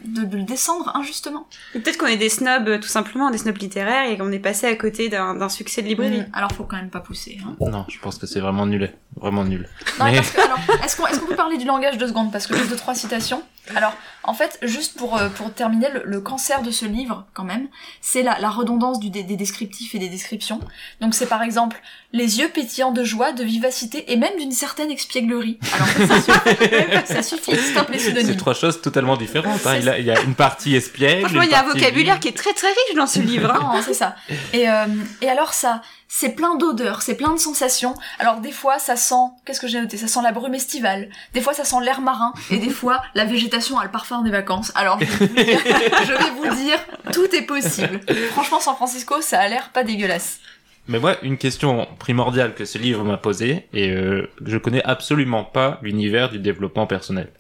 [0.04, 1.48] de, de le descendre injustement.
[1.74, 4.40] Ou peut-être qu'on est des snobs, euh, tout simplement, des snobs littéraires, et qu'on est
[4.40, 6.22] passé à côté d'un succès de librairie.
[6.22, 7.40] Hmm, Alors, faut quand même pas pousser.
[7.48, 7.56] Hein.
[7.62, 9.70] Non, je pense que c'est vraiment nul, vraiment nul.
[10.00, 12.32] Non, Mais- parce que, alors, est-ce qu'on est peut parler du langage deux secondes?
[12.32, 13.42] Parce que j'ai deux, trois citations.
[13.76, 13.94] Alors,
[14.24, 17.68] en fait, juste pour, euh, pour terminer, le, le cancer de ce livre, quand même,
[18.02, 20.60] c'est la, la redondance du, des, des descriptifs et des descriptions.
[21.00, 24.92] Donc, c'est par exemple les yeux pétillants de joie, de vivacité et même d'une certaine
[24.92, 25.60] expièglerie.
[25.74, 29.66] Alors, ça suffit, ça suffit stop les C'est trois choses totalement différentes.
[29.66, 29.78] Hein.
[29.80, 31.22] Il, a, il y a une partie espiègle.
[31.22, 33.50] Franchement, il y a un vocabulaire qui est très très riche dans ce livre.
[33.50, 33.72] hein.
[33.76, 34.16] Non, c'est ça.
[34.52, 34.86] Et, euh,
[35.22, 35.82] et alors ça,
[36.16, 37.96] c'est plein d'odeurs, c'est plein de sensations.
[38.20, 39.98] Alors des fois, ça sent, qu'est-ce que j'ai noté?
[39.98, 41.10] Ça sent la brume estivale.
[41.34, 42.34] Des fois, ça sent l'air marin.
[42.52, 44.72] Et des fois, la végétation a le parfum des vacances.
[44.76, 46.78] Alors je vais vous dire,
[47.14, 48.00] tout est possible.
[48.30, 50.40] Franchement, San Francisco, ça a l'air pas dégueulasse.
[50.88, 55.44] Mais moi, une question primordiale que ce livre m'a posée, et euh, je connais absolument
[55.44, 57.32] pas l'univers du développement personnel.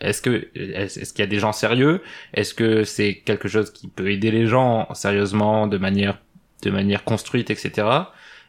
[0.00, 2.02] Est-ce que est-ce qu'il y a des gens sérieux?
[2.32, 6.18] Est-ce que c'est quelque chose qui peut aider les gens sérieusement, de manière
[6.66, 7.88] de manière construite, etc.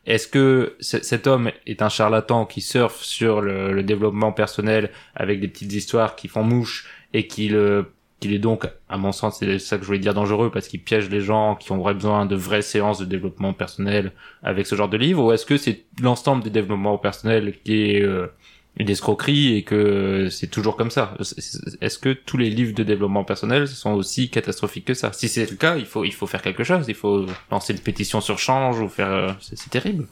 [0.05, 5.47] Est-ce que cet homme est un charlatan qui surfe sur le, développement personnel avec des
[5.47, 7.55] petites histoires qui font mouche et qu'il
[8.19, 10.81] qu'il est donc, à mon sens, c'est ça que je voulais dire dangereux parce qu'il
[10.81, 14.11] piège les gens qui ont vraiment besoin de vraies séances de développement personnel
[14.41, 18.01] avec ce genre de livre ou est-ce que c'est l'ensemble des développements personnels qui est
[18.01, 18.27] euh,
[18.77, 21.15] une escroquerie et que c'est toujours comme ça.
[21.81, 25.11] Est-ce que tous les livres de développement personnel sont aussi catastrophiques que ça?
[25.13, 27.79] Si c'est le cas, il faut il faut faire quelque chose, il faut lancer une
[27.79, 30.07] pétition sur Change ou faire euh, c'est c'est terrible.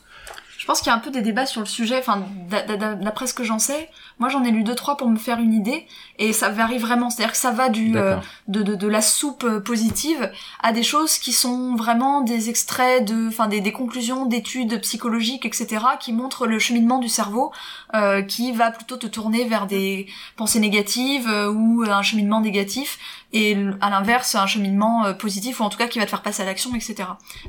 [0.65, 2.95] Je pense qu'il y a un peu des débats sur le sujet, enfin, d'a- d'a-
[2.95, 3.87] d'après ce que j'en sais,
[4.17, 5.85] moi j'en ai lu deux trois pour me faire une idée,
[6.17, 8.15] et ça varie vraiment, c'est-à-dire que ça va du, euh,
[8.47, 10.31] de, de, de la soupe euh, positive
[10.63, 15.45] à des choses qui sont vraiment des extraits de, enfin des, des conclusions d'études psychologiques,
[15.45, 17.51] etc., qui montrent le cheminement du cerveau,
[17.93, 22.97] euh, qui va plutôt te tourner vers des pensées négatives euh, ou un cheminement négatif,
[23.33, 26.23] et à l'inverse un cheminement euh, positif, ou en tout cas qui va te faire
[26.23, 26.95] passer à l'action, etc.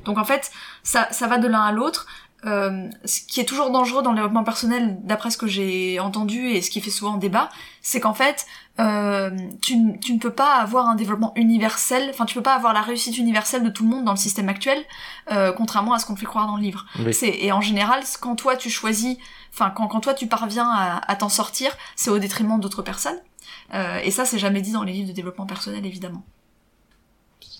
[0.04, 0.50] Donc en fait,
[0.82, 2.06] ça, ça va de l'un à l'autre.
[2.46, 6.48] Euh, ce qui est toujours dangereux dans le développement personnel, d'après ce que j'ai entendu
[6.48, 7.48] et ce qui fait souvent débat,
[7.82, 8.46] c'est qu'en fait,
[8.78, 9.30] euh,
[9.62, 13.18] tu, ne peux pas avoir un développement universel, enfin tu peux pas avoir la réussite
[13.18, 14.78] universelle de tout le monde dans le système actuel,
[15.32, 16.86] euh, contrairement à ce qu'on te fait croire dans le livre.
[17.00, 17.12] Oui.
[17.12, 19.16] C'est et en général, quand toi tu choisis,
[19.52, 23.18] enfin quand, quand toi tu parviens à, à t'en sortir, c'est au détriment d'autres personnes.
[23.74, 26.24] Euh, et ça, c'est jamais dit dans les livres de développement personnel, évidemment.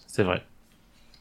[0.07, 0.45] C'est vrai.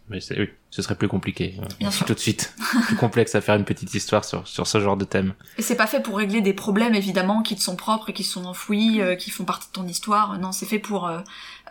[0.10, 1.56] Mais c'est oui, ce serait plus compliqué.
[1.80, 2.06] Bien sûr.
[2.06, 2.54] Tout de suite.
[2.88, 5.34] plus complexe à faire une petite histoire sur sur ce genre de thème.
[5.58, 8.24] Et c'est pas fait pour régler des problèmes évidemment qui te sont propres et qui
[8.24, 10.38] sont enfouis, euh, qui font partie de ton histoire.
[10.38, 11.20] Non, c'est fait pour euh,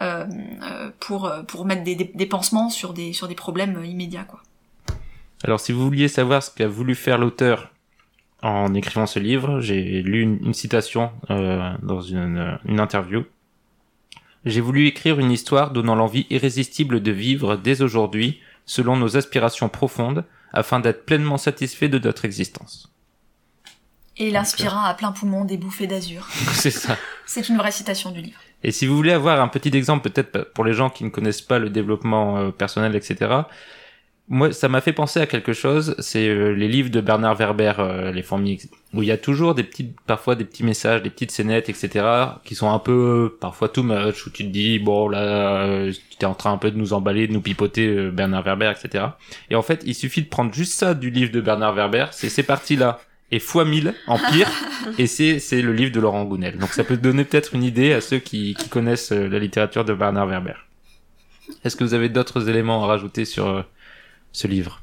[0.00, 0.26] euh,
[0.62, 4.24] euh, pour euh, pour mettre des, des, des pansements sur des sur des problèmes immédiats
[4.24, 4.42] quoi.
[5.44, 7.70] Alors, si vous vouliez savoir ce qu'a voulu faire l'auteur
[8.42, 13.24] en écrivant ce livre, j'ai lu une, une citation euh, dans une, une interview.
[14.44, 19.68] J'ai voulu écrire une histoire donnant l'envie irrésistible de vivre dès aujourd'hui selon nos aspirations
[19.68, 22.90] profondes afin d'être pleinement satisfait de notre existence.
[24.16, 26.28] Et il inspira à plein poumon des bouffées d'azur.
[26.52, 26.96] C'est ça.
[27.26, 28.38] C'est une vraie citation du livre.
[28.62, 31.42] Et si vous voulez avoir un petit exemple, peut-être pour les gens qui ne connaissent
[31.42, 33.42] pas le développement euh, personnel, etc.,
[34.28, 37.74] moi, ça m'a fait penser à quelque chose, c'est euh, les livres de Bernard Werber,
[37.78, 38.58] euh, Les fourmis,
[38.94, 42.06] où il y a toujours des petites, parfois des petits messages, des petites scénettes, etc.,
[42.44, 42.92] qui sont un peu,
[43.32, 46.52] euh, parfois too much, où tu te dis, bon, là, euh, tu es en train
[46.52, 49.04] un peu de nous emballer, de nous pipoter euh, Bernard Werber, etc.
[49.50, 52.28] Et en fait, il suffit de prendre juste ça du livre de Bernard Werber, c'est
[52.28, 53.00] ces parties-là,
[53.30, 54.48] et fois mille, en pire,
[54.98, 56.58] et c'est c'est le livre de Laurent Gounel.
[56.58, 59.84] Donc ça peut donner peut-être une idée à ceux qui, qui connaissent euh, la littérature
[59.84, 60.54] de Bernard Werber.
[61.64, 63.62] Est-ce que vous avez d'autres éléments à rajouter sur euh,
[64.34, 64.82] ce livre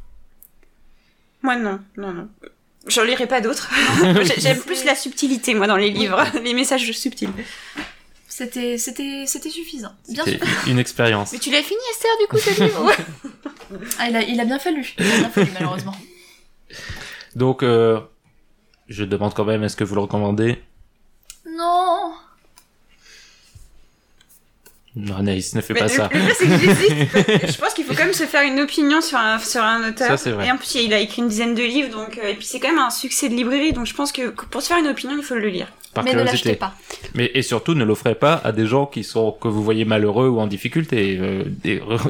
[1.43, 2.27] Moi, non, non, non.
[2.87, 3.69] J'en lirai pas d'autres.
[4.23, 6.23] J'ai- J'aime plus la subtilité, moi, dans les livres.
[6.43, 7.29] Les messages subtils.
[8.27, 9.91] C'était c'était c'était suffisant.
[10.09, 10.47] Bien C'est sûr.
[10.67, 11.31] une expérience.
[11.33, 12.95] Mais tu l'as fini, Esther, du coup, ce livre Ouais.
[13.99, 14.95] Ah, il a il a bien fallu.
[14.97, 15.95] Il a bien fallu malheureusement.
[17.35, 17.99] Donc euh,
[18.87, 20.61] je demande quand même, est-ce que vous le recommandez
[21.45, 22.13] Non.
[24.93, 26.09] Non, Anaïs, ne fais Mais pas le, ça.
[26.11, 27.51] le pire, c'est que j'hésite.
[27.53, 30.07] Je pense qu'il faut quand même se faire une opinion sur un, sur un auteur.
[30.09, 30.47] Ça, c'est vrai.
[30.47, 32.59] Et en plus, il a écrit une dizaine de livres, donc, euh, et puis c'est
[32.59, 35.15] quand même un succès de librairie, donc je pense que pour se faire une opinion,
[35.17, 35.67] il faut le lire.
[35.93, 36.49] Par Mais ne curiosité.
[36.49, 36.73] l'achetez pas.
[37.15, 40.27] Mais et surtout, ne l'offrez pas à des gens qui sont que vous voyez malheureux
[40.27, 41.17] ou en difficulté.
[41.21, 41.43] Euh,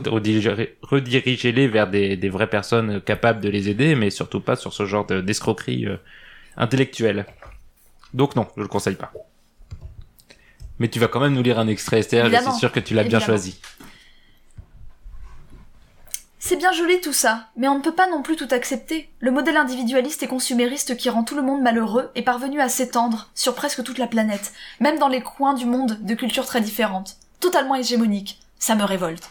[0.05, 4.73] redirigez- Redirigez-les vers des, des vraies personnes capables de les aider, mais surtout pas sur
[4.73, 5.97] ce genre de- d'escroquerie euh,
[6.57, 7.25] intellectuelle.
[8.13, 9.11] Donc non, je le conseille pas.
[10.81, 12.27] Mais tu vas quand même nous lire un extrait, Esther.
[12.27, 13.59] Je suis sûr que tu l'as bien choisi.
[16.39, 19.07] C'est bien joli tout ça, mais on ne peut pas non plus tout accepter.
[19.19, 23.29] Le modèle individualiste et consumériste qui rend tout le monde malheureux est parvenu à s'étendre
[23.35, 27.17] sur presque toute la planète, même dans les coins du monde de cultures très différentes,
[27.39, 28.39] totalement hégémonique.
[28.57, 29.29] Ça me révolte.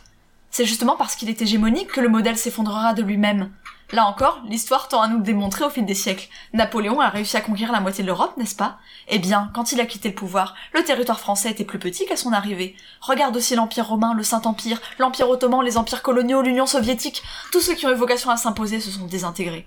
[0.52, 3.50] C'est justement parce qu'il est hégémonique que le modèle s'effondrera de lui-même.
[3.92, 6.28] Là encore, l'histoire tend à nous démontrer au fil des siècles.
[6.52, 8.78] Napoléon a réussi à conquérir la moitié de l'Europe, n'est-ce pas?
[9.08, 12.16] Eh bien, quand il a quitté le pouvoir, le territoire français était plus petit qu'à
[12.16, 12.76] son arrivée.
[13.00, 17.22] Regarde aussi l'Empire romain, le Saint-Empire, l'Empire ottoman, les empires coloniaux, l'Union soviétique.
[17.50, 19.66] Tous ceux qui ont eu vocation à s'imposer se sont désintégrés.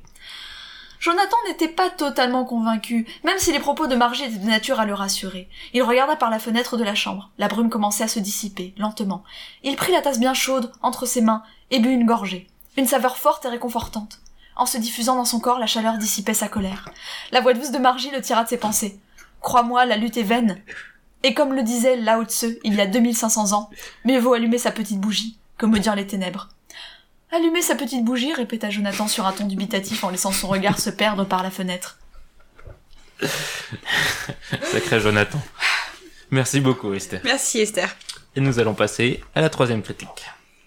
[1.02, 4.86] Jonathan n'était pas totalement convaincu, même si les propos de Margie étaient de nature à
[4.86, 5.50] le rassurer.
[5.74, 7.30] Il regarda par la fenêtre de la chambre.
[7.38, 9.26] La brume commençait à se dissiper, lentement.
[9.64, 12.48] Il prit la tasse bien chaude entre ses mains et but une gorgée.
[12.78, 14.20] Une saveur forte et réconfortante.
[14.56, 16.90] En se diffusant dans son corps, la chaleur dissipait sa colère.
[17.32, 19.00] La voix douce de Margie le tira de ses pensées.
[19.42, 20.62] Crois-moi, la lutte est vaine.
[21.24, 23.70] Et comme le disait Lao Tse il y a 2500 ans,
[24.06, 26.50] mieux vaut allumer sa petite bougie que maudire les ténèbres.
[27.32, 30.90] Allumez sa petite bougie, répéta Jonathan sur un ton dubitatif en laissant son regard se
[30.90, 31.98] perdre par la fenêtre.
[34.72, 35.40] Sacré Jonathan.
[36.30, 37.22] Merci beaucoup, Esther.
[37.24, 37.96] Merci Esther.
[38.36, 40.26] Et nous allons passer à la troisième critique.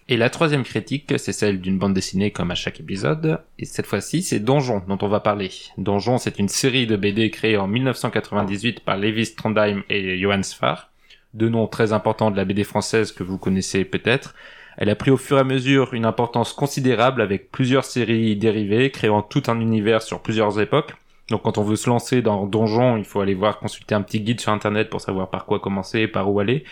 [0.08, 3.40] Et la troisième critique, c'est celle d'une bande dessinée comme à chaque épisode.
[3.58, 5.50] Et cette fois-ci, c'est Donjon dont on va parler.
[5.78, 10.90] Donjon, c'est une série de BD créée en 1998 par Lévis Trondheim et Johan Sfar.
[11.34, 14.36] Deux noms très importants de la BD française que vous connaissez peut-être.
[14.76, 18.92] Elle a pris au fur et à mesure une importance considérable avec plusieurs séries dérivées,
[18.92, 20.94] créant tout un univers sur plusieurs époques.
[21.30, 24.20] Donc quand on veut se lancer dans Donjon, il faut aller voir consulter un petit
[24.20, 26.64] guide sur internet pour savoir par quoi commencer par où aller.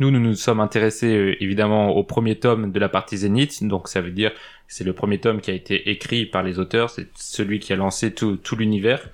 [0.00, 3.86] Nous, nous nous sommes intéressés euh, évidemment au premier tome de la partie Zénith, donc
[3.86, 4.32] ça veut dire
[4.66, 7.76] c'est le premier tome qui a été écrit par les auteurs, c'est celui qui a
[7.76, 9.10] lancé tout, tout l'univers.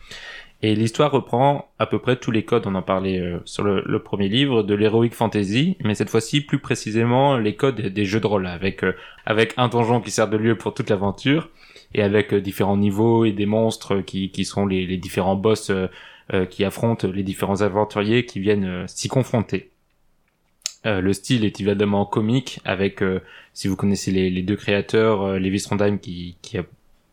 [0.63, 3.83] Et l'histoire reprend à peu près tous les codes, on en parlait euh, sur le,
[3.85, 8.21] le premier livre, de l'heroic fantasy, mais cette fois-ci plus précisément les codes des jeux
[8.21, 8.93] de rôle, avec, euh,
[9.25, 11.49] avec un donjon qui sert de lieu pour toute l'aventure,
[11.95, 15.73] et avec différents niveaux et des monstres qui, qui sont les, les différents boss
[16.51, 19.71] qui affrontent les différents aventuriers qui viennent s'y confronter.
[20.87, 23.21] Euh, le style est évidemment comique avec, euh,
[23.53, 26.63] si vous connaissez les, deux créateurs, euh, Lévis Trondheim qui, a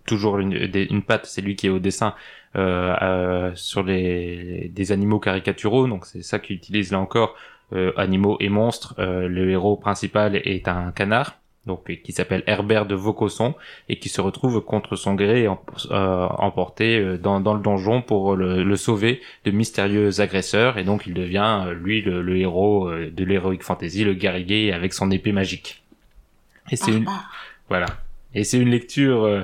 [0.05, 2.13] toujours une, une patte, c'est lui qui est au dessin
[2.55, 7.36] euh, sur les, des animaux caricaturaux, donc c'est ça qu'il utilise là encore,
[7.97, 8.93] animaux et monstres.
[8.99, 13.55] Le héros principal est un canard, donc qui s'appelle Herbert de Vaucosson
[13.88, 18.36] et qui se retrouve contre son gré euh, emporté euh, dans, dans le donjon pour
[18.36, 22.91] le, le sauver de mystérieux agresseurs et donc il devient euh, lui le, le héros
[22.91, 25.84] de l'heroic fantasy, le guerrier avec son épée magique.
[26.72, 27.07] Et c'est une
[27.70, 27.88] voilà.
[28.34, 29.43] Et c'est une lecture euh,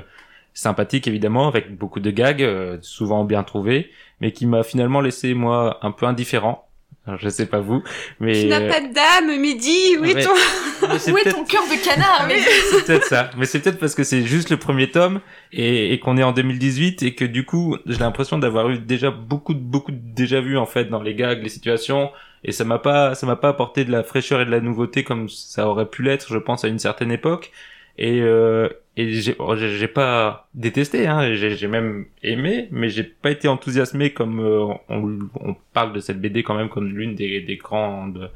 [0.54, 3.90] sympathique évidemment avec beaucoup de gags euh, souvent bien trouvés
[4.20, 6.66] mais qui m'a finalement laissé moi un peu indifférent.
[7.06, 7.82] Alors, je sais pas vous,
[8.20, 10.22] mais Tu n'as pas de dame, Mehdi, oui ouais.
[10.22, 10.34] ton...
[10.82, 12.40] mais Où est ton cœur de canard mais...
[12.40, 13.30] c'est peut-être ça.
[13.38, 15.20] Mais c'est peut-être parce que c'est juste le premier tome
[15.52, 19.10] et, et qu'on est en 2018 et que du coup, j'ai l'impression d'avoir eu déjà
[19.10, 22.10] beaucoup de, beaucoup de déjà vu en fait dans les gags, les situations
[22.44, 25.04] et ça m'a pas, ça m'a pas apporté de la fraîcheur et de la nouveauté
[25.04, 27.50] comme ça aurait pu l'être, je pense, à une certaine époque.
[27.98, 28.68] Et, euh,
[29.00, 33.48] et j'ai, oh, j'ai j'ai pas détesté, hein, j'ai même aimé, mais j'ai pas été
[33.48, 37.56] enthousiasmé comme euh, on, on parle de cette BD quand même comme l'une des, des
[37.56, 38.30] grandes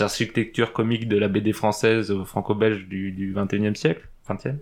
[0.00, 4.56] architectures comiques de la BD française euh, franco-belge du, du 21e siècle, 20e,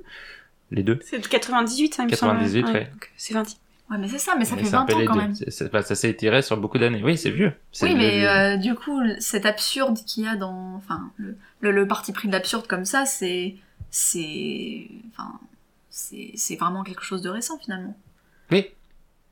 [0.70, 0.98] les deux.
[1.02, 2.76] C'est de 98, hein, il me 98, semble.
[2.78, 2.90] ouais.
[3.16, 3.44] C'est 20.
[3.88, 5.14] Ouais, mais c'est ça, mais ça Mais fait c'est un 20 peu ans les quand
[5.14, 5.34] même.
[5.72, 7.02] Bah, ça s'est étiré sur beaucoup d'années.
[7.04, 7.52] Oui, c'est vieux.
[7.82, 11.86] Oui, mais euh, du coup, cet absurde qu'il y a dans, enfin, le, le, le
[11.86, 13.54] parti pris de l'absurde comme ça, c'est,
[13.90, 15.38] c'est, enfin,
[15.90, 17.96] c'est, c'est vraiment quelque chose de récent finalement.
[18.50, 18.66] Oui.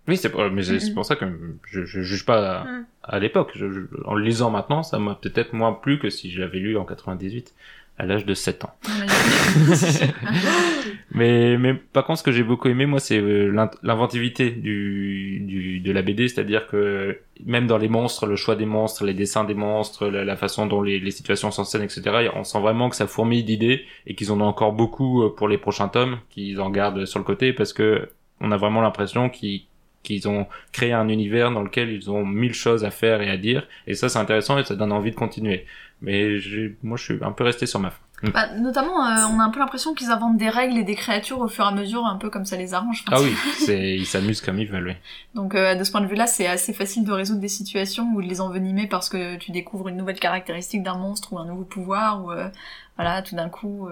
[0.07, 1.25] Oui, c'est pour, mais c'est c'est pour ça que
[1.67, 2.87] je, je juge pas à, Mhm.
[3.05, 3.53] à l'époque.
[3.55, 6.59] Je, je- en le lisant maintenant, ça m'a peut-être moins plu que si je l'avais
[6.59, 7.55] lu en 98,
[7.99, 8.75] à l'âge de 7 ans.
[11.15, 15.79] Mais, mais par contre, ce que j'ai beaucoup aimé, moi, c'est euh, l'inventivité du, du,
[15.79, 19.45] de la BD, c'est-à-dire que même dans les monstres, le choix des monstres, les dessins
[19.45, 22.91] des monstres, la, la façon dont les, les situations sont scène, etc., on sent vraiment
[22.91, 26.19] que ça fourmille d'idées et qu'ils en ont encore beaucoup euh, pour les prochains tomes,
[26.31, 28.09] qu'ils en gardent sur le côté parce que
[28.41, 29.63] on a vraiment l'impression qu'ils
[30.03, 33.39] qu'ils ont créé un univers dans lequel ils ont mille choses à faire et à
[33.39, 35.65] dire et ça c'est intéressant et ça donne envie de continuer
[36.01, 37.99] mais j'ai- moi je suis un peu resté sur ma fin
[38.33, 41.41] Bah, notamment, euh, on a un peu l'impression qu'ils inventent des règles et des créatures
[41.41, 43.05] au fur et à mesure, un peu comme ça les arrange.
[43.07, 44.95] Enfin, ah oui c'est ils s'amusent comme ils veulent oui.
[45.35, 48.23] Donc euh, de ce point de vue-là, c'est assez facile de résoudre des situations ou
[48.23, 51.65] de les envenimer parce que tu découvres une nouvelle caractéristique d'un monstre ou un nouveau
[51.65, 52.49] pouvoir ou euh,
[52.97, 53.89] voilà, tout d'un coup,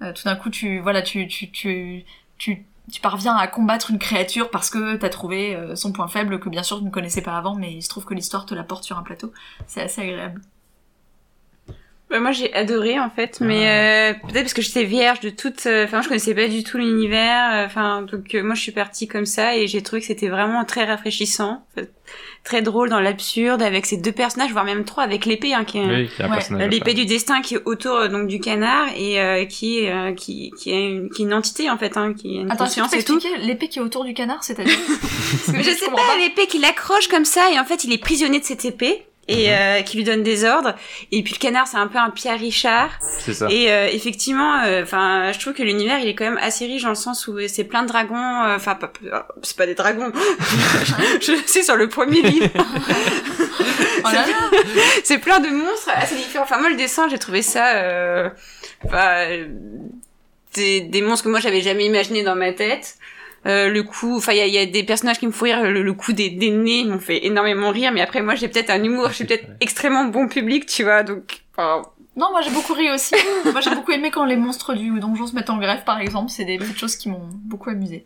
[0.00, 2.04] tout d'un coup, tu voilà, tu tu tu
[2.38, 6.48] tu tu parviens à combattre une créature parce que t'as trouvé son point faible que
[6.48, 8.62] bien sûr tu ne connaissais pas avant, mais il se trouve que l'histoire te la
[8.64, 9.32] porte sur un plateau.
[9.66, 10.40] C'est assez agréable.
[12.10, 15.66] Bah, moi j'ai adoré en fait, mais euh, peut-être parce que j'étais vierge de toute.
[15.66, 17.50] euh, Enfin, je connaissais pas du tout l'univers.
[17.54, 20.28] euh, Enfin, donc euh, moi je suis partie comme ça et j'ai trouvé que c'était
[20.28, 21.64] vraiment très rafraîchissant,
[22.42, 25.78] très drôle dans l'absurde avec ces deux personnages, voire même trois avec l'épée, hein, qui
[25.78, 26.38] est oui Ouais.
[26.52, 30.52] euh, l'épée du destin qui est autour donc du canard et euh, qui euh, qui
[30.60, 32.90] qui est une, qui est une entité en fait, hein, qui a une Attends, conscience
[32.90, 33.20] peux et tout.
[33.42, 34.74] l'épée qui est autour du canard, c'est-à-dire?
[35.54, 38.40] Je sais comprends pas, l'épée qui l'accroche comme ça, et en fait, il est prisonnier
[38.40, 39.54] de cette épée, et Mhm.
[39.58, 40.74] euh, qui lui donne des ordres.
[41.12, 42.90] Et puis le canard, c'est un peu un Pierre Richard.
[43.20, 46.66] c'est ça Et euh, effectivement, enfin, je trouve que l'univers, il est quand même assez
[46.66, 48.16] riche dans le sens où c'est plein de dragons.
[48.16, 48.92] euh, Enfin, pas-
[49.42, 50.12] c'est pas des dragons.
[51.20, 52.48] je suis sur le premier livre.
[54.02, 54.60] Oh là là.
[55.04, 56.44] c'est plein de monstres assez différents.
[56.44, 57.74] Enfin, moi, le dessin, j'ai trouvé ça.
[57.76, 58.30] Euh,
[58.86, 59.46] enfin, euh,
[60.54, 62.94] des, des monstres que moi, j'avais jamais imaginé dans ma tête.
[63.46, 65.44] Euh, le coup, enfin, il y a, il y a des personnages qui me font
[65.46, 65.62] rire.
[65.62, 67.90] Le, le coup des, des nez m'ont fait énormément rire.
[67.92, 69.08] Mais après, moi, j'ai peut-être un humour.
[69.08, 69.56] Je suis peut-être Ouais.
[69.60, 71.02] extrêmement bon public, tu vois.
[71.02, 71.82] Donc, enfin,
[72.16, 73.14] Non, moi j'ai beaucoup ri aussi.
[73.50, 76.30] moi j'ai beaucoup aimé quand les monstres du donjon se mettent en grève, par exemple.
[76.30, 78.04] C'est des petites choses qui m'ont beaucoup amusé.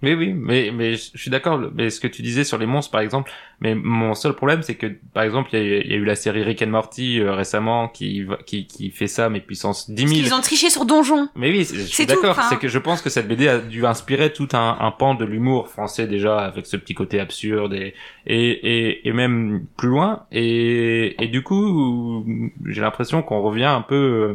[0.00, 1.60] Oui, oui, mais, mais je suis d'accord.
[1.74, 4.76] Mais ce que tu disais sur les monstres, par exemple, mais mon seul problème, c'est
[4.76, 7.18] que, par exemple, il y, a- il y a eu la série Rick and Morty
[7.18, 10.20] euh, récemment qui, qui, qui fait ça, mais puissance 10 000.
[10.20, 11.28] Ils ont triché sur Donjon.
[11.34, 12.36] Mais oui, c'est- je suis d'accord.
[12.48, 15.24] C'est que je pense que cette BD a dû inspirer tout un, un pan de
[15.24, 17.94] l'humour français déjà, avec ce petit côté absurde et,
[18.24, 20.26] et, et, et même plus loin.
[20.30, 22.24] Et, et du coup,
[22.66, 23.96] j'ai l'impression qu'on revient un peu...
[23.96, 24.34] euh,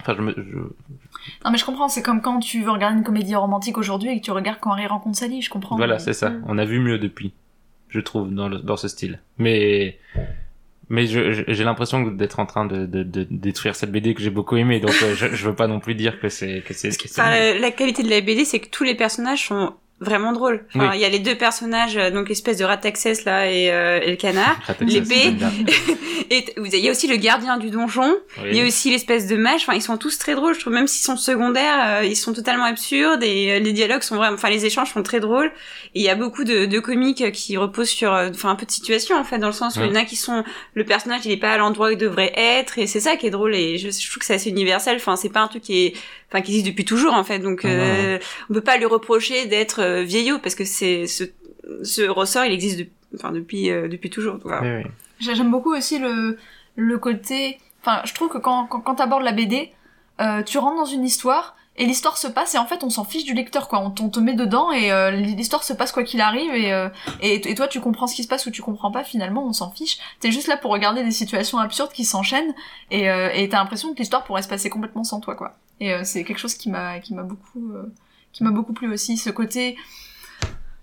[0.00, 0.32] Enfin, je me...
[0.36, 1.01] je-
[1.44, 4.20] Non mais je comprends, c'est comme quand tu veux regarder une comédie romantique aujourd'hui et
[4.20, 5.76] que tu regardes quand Harry rencontre Sally, je comprends.
[5.76, 6.30] Voilà, mais- c'est ça.
[6.30, 6.44] Mm.
[6.48, 7.32] On a vu mieux depuis,
[7.88, 9.20] je trouve, dans, le, dans ce style.
[9.38, 9.98] Mais,
[10.88, 14.20] mais je- je- j'ai l'impression d'être en train de, de, de détruire cette BD que
[14.22, 16.74] j'ai beaucoup aimée, donc euh, je, je veux pas non plus dire que c'est que
[16.74, 16.88] c'est.
[16.90, 19.74] que c'est Enfin, la, la qualité de la BD, c'est que tous les personnages sont
[20.02, 20.30] vraiment.
[20.30, 20.84] Enfin, Oui.
[20.94, 24.00] il y a les deux personnages, euh, donc l'espèce de rat Texas là et, euh,
[24.02, 24.58] et le canard.
[24.80, 25.34] L'épée.
[26.30, 28.10] Et t- vous avez- il y a aussi le gardien du donjon.
[28.38, 28.48] Oui.
[28.52, 29.62] Il y a aussi l'espèce de mage.
[29.62, 30.54] Enfin, ils sont tous très drôles.
[30.54, 34.02] Je trouve même s'ils sont secondaires, euh, ils sont totalement absurdes et euh, les dialogues
[34.02, 35.52] sont vraiment, enfin les échanges sont très drôles.
[35.94, 38.70] Et il y a beaucoup de, de comiques qui reposent sur, enfin un peu de
[38.70, 40.42] situation en fait, dans le sens où il y en a qui sont,
[40.74, 43.26] le personnage il est pas à l'endroit où il devrait être et c'est ça qui
[43.26, 44.96] est drôle et je, je trouve que c'est assez universel.
[44.96, 45.92] Enfin c'est pas un truc qui est,
[46.32, 47.38] enfin qui existe depuis toujours en fait.
[47.38, 48.18] Donc euh,
[48.50, 51.24] on peut pas lui reprocher d'être euh, vieillot parce que c'est ce,
[51.82, 54.38] ce ressort il existe de- enfin depuis euh, depuis toujours.
[54.42, 54.62] Voilà.
[54.62, 54.90] Oui, oui.
[55.20, 56.38] J'ai- J'aime beaucoup aussi le,
[56.76, 57.58] le côté...
[57.82, 59.72] Enfin, je trouve que quand, quand, quand t'abordes la BD,
[60.20, 63.02] euh, tu rentres dans une histoire et l'histoire se passe et en fait on s'en
[63.04, 63.80] fiche du lecteur quoi.
[63.80, 66.88] On, te met dedans et euh, l'histoire se passe quoi qu'il arrive et, euh,
[67.22, 69.52] et, et toi tu comprends ce qui se passe ou tu comprends pas finalement on
[69.54, 69.96] s'en fiche.
[70.20, 72.52] T'es juste là pour regarder des situations absurdes qui s'enchaînent
[72.90, 75.56] et euh, et t'as l'impression que l'histoire pourrait se passer complètement sans toi quoi.
[75.80, 77.92] Et euh, c'est quelque chose qui m'a qui m'a beaucoup euh,
[78.32, 79.76] qui m'a beaucoup plu aussi ce côté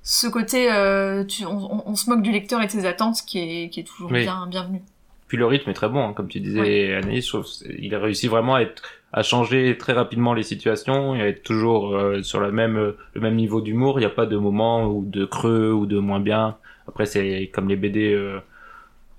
[0.01, 3.69] ce côté euh, tu, on, se moque du lecteur et de ses attentes qui est
[3.69, 4.21] qui est toujours Oui.
[4.23, 4.81] bien bienvenu.
[5.27, 7.23] Puis le rythme est très bon, hein, comme tu disais, Anaïs.
[7.25, 8.81] Je trouve que c'est- il a réussi vraiment à, être,
[9.13, 12.77] à changer très rapidement les situations et à être toujours sur la même,
[13.13, 13.99] le même niveau d'humour.
[13.99, 16.57] Il n'y a pas de moment ou de creux ou de moins bien.
[16.87, 18.17] Après, c'est comme les BD,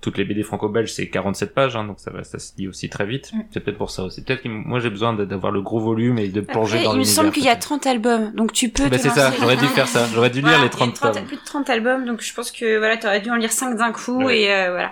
[0.01, 2.89] toutes les BD franco-belges, c'est 47 pages, hein, donc ça va, ça se lit aussi
[2.89, 3.31] très vite.
[3.33, 3.41] Mm.
[3.51, 4.23] C'est peut-être pour ça aussi.
[4.23, 6.91] Peut-être que moi j'ai besoin de- d'avoir le gros volume et de plonger Après, dans
[6.93, 7.15] il me l'univers.
[7.15, 7.61] semble qu'il y a peut-être.
[7.67, 10.07] 30 albums, donc tu peux Bah, c'est ça, j'aurais dû faire ça.
[10.13, 11.25] J'aurais dû lire les il y a 30 30 tomes.
[11.25, 13.91] plus de 30 albums, donc je pense que voilà, t'aurais dû en lire 5 d'un
[13.91, 14.41] coup Ouais.
[14.41, 14.91] et euh, voilà.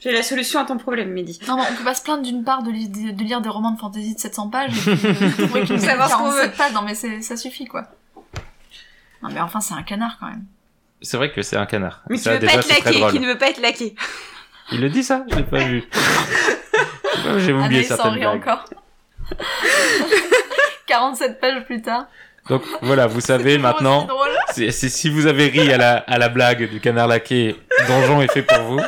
[0.00, 1.40] J'ai la solution à ton problème, Mehdi.
[1.48, 3.48] Non, non, on peut pas se plaindre d'une part de, li- de, de lire des
[3.48, 6.72] romans de fantasy de 700 pages et puis nous Savoir ce qu'on 47 pages.
[6.74, 7.86] Non, mais ça suffit, quoi.
[9.22, 10.44] Non, mais enfin, c'est un canard, quand même.
[11.04, 12.02] C'est vrai que c'est un canard.
[12.08, 13.12] Mais qui ça, veut déjà, pas être c'est très laqué, drôle.
[13.12, 13.94] qui ne veut pas être laqué.
[14.72, 15.84] Il le dit ça Je l'ai pas vu.
[17.38, 18.36] J'ai oublié s'en certaines blagues.
[18.40, 18.64] encore.
[20.86, 22.06] 47 pages plus tard.
[22.48, 24.06] Donc voilà, vous savez maintenant,
[24.52, 27.56] c'est- si vous avez ri à la, à la blague du canard laqué,
[27.88, 28.80] Donjon est fait pour vous.
[28.80, 28.84] De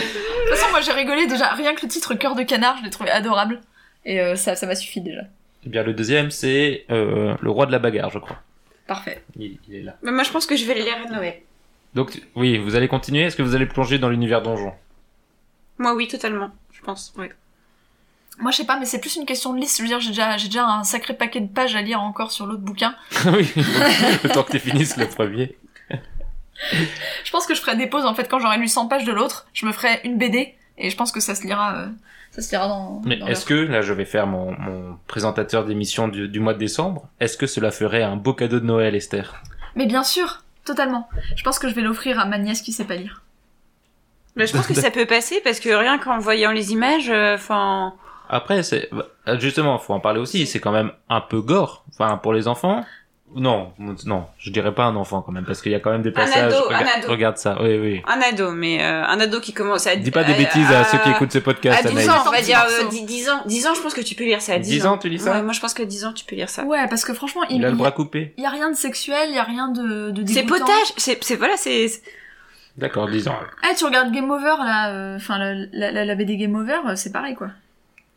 [0.00, 1.52] toute façon, moi, j'ai rigolé déjà.
[1.54, 3.60] Rien que le titre Cœur de canard, je l'ai trouvé adorable.
[4.04, 5.22] Et euh, ça, ça m'a suffi déjà.
[5.66, 8.36] Eh bien, le deuxième, c'est euh, le roi de la bagarre, je crois.
[8.86, 9.22] Parfait.
[9.38, 9.96] Il, il est là.
[10.02, 11.40] Mais moi, je pense que je vais les lire à Noël.
[11.94, 14.72] Donc, oui, vous allez continuer Est-ce que vous allez plonger dans l'univers Donjon?
[15.78, 16.50] Moi, oui, totalement.
[16.72, 17.30] Je pense, ouais.
[18.38, 19.78] Moi, je sais pas, mais c'est plus une question de liste.
[19.78, 22.32] Je veux dire, j'ai déjà, j'ai déjà un sacré paquet de pages à lire encore
[22.32, 22.94] sur l'autre bouquin.
[23.26, 25.56] Oui, le temps que tu finisses le premier.
[27.24, 29.12] Je pense que je ferai des pauses, en fait, quand j'aurai lu 100 pages de
[29.12, 29.46] l'autre.
[29.54, 30.54] Je me ferai une BD.
[30.78, 31.86] Et je pense que ça se lira, euh,
[32.32, 36.08] ça se lira dans, Mais est-ce que, là, je vais faire mon, mon présentateur d'émission
[36.08, 39.42] du, du mois de décembre, est-ce que cela ferait un beau cadeau de Noël, Esther?
[39.76, 41.08] Mais bien sûr, totalement.
[41.36, 43.22] Je pense que je vais l'offrir à ma nièce qui sait pas lire.
[44.36, 47.36] Mais je pense que ça peut passer parce que rien qu'en voyant les images, euh,
[47.36, 47.94] enfin.
[48.28, 49.06] Après, c'est bah,
[49.38, 50.46] justement, faut en parler aussi.
[50.46, 51.84] C'est quand même un peu gore.
[51.92, 52.84] Enfin, pour les enfants.
[53.36, 53.72] Non,
[54.06, 56.12] non, je dirais pas un enfant quand même, parce qu'il y a quand même des
[56.12, 56.52] passages.
[56.52, 57.08] ado, un regarde, ado.
[57.10, 57.56] regarde ça.
[57.60, 58.02] Oui, oui.
[58.06, 59.96] un ado, mais euh, un ado qui commence à.
[59.96, 62.08] Dis pas des bêtises à, ceux qui écoutent ce À podcast, 12 Anaïs.
[62.10, 63.42] ans, on va dire euh, 10, 10 ans.
[63.46, 65.18] 10 ans, je pense que tu peux lire ça à 10, 10 ans, tu lis
[65.18, 66.64] ça Ouais, moi je pense que 10 ans, tu peux lire ça.
[66.64, 68.34] Ouais, parce que franchement, il, Il a le bras coupé.
[68.36, 70.68] il y a rien de sexuel, il y a rien de, de C'est potage,
[70.98, 71.86] c'est, c'est, voilà, c'est,
[72.76, 73.36] D'accord, 10 ans.
[73.68, 76.78] Eh, tu regardes Game Over, là, euh, enfin, la, la, la- la BD Game Over,
[76.88, 77.48] euh, c'est pareil, quoi.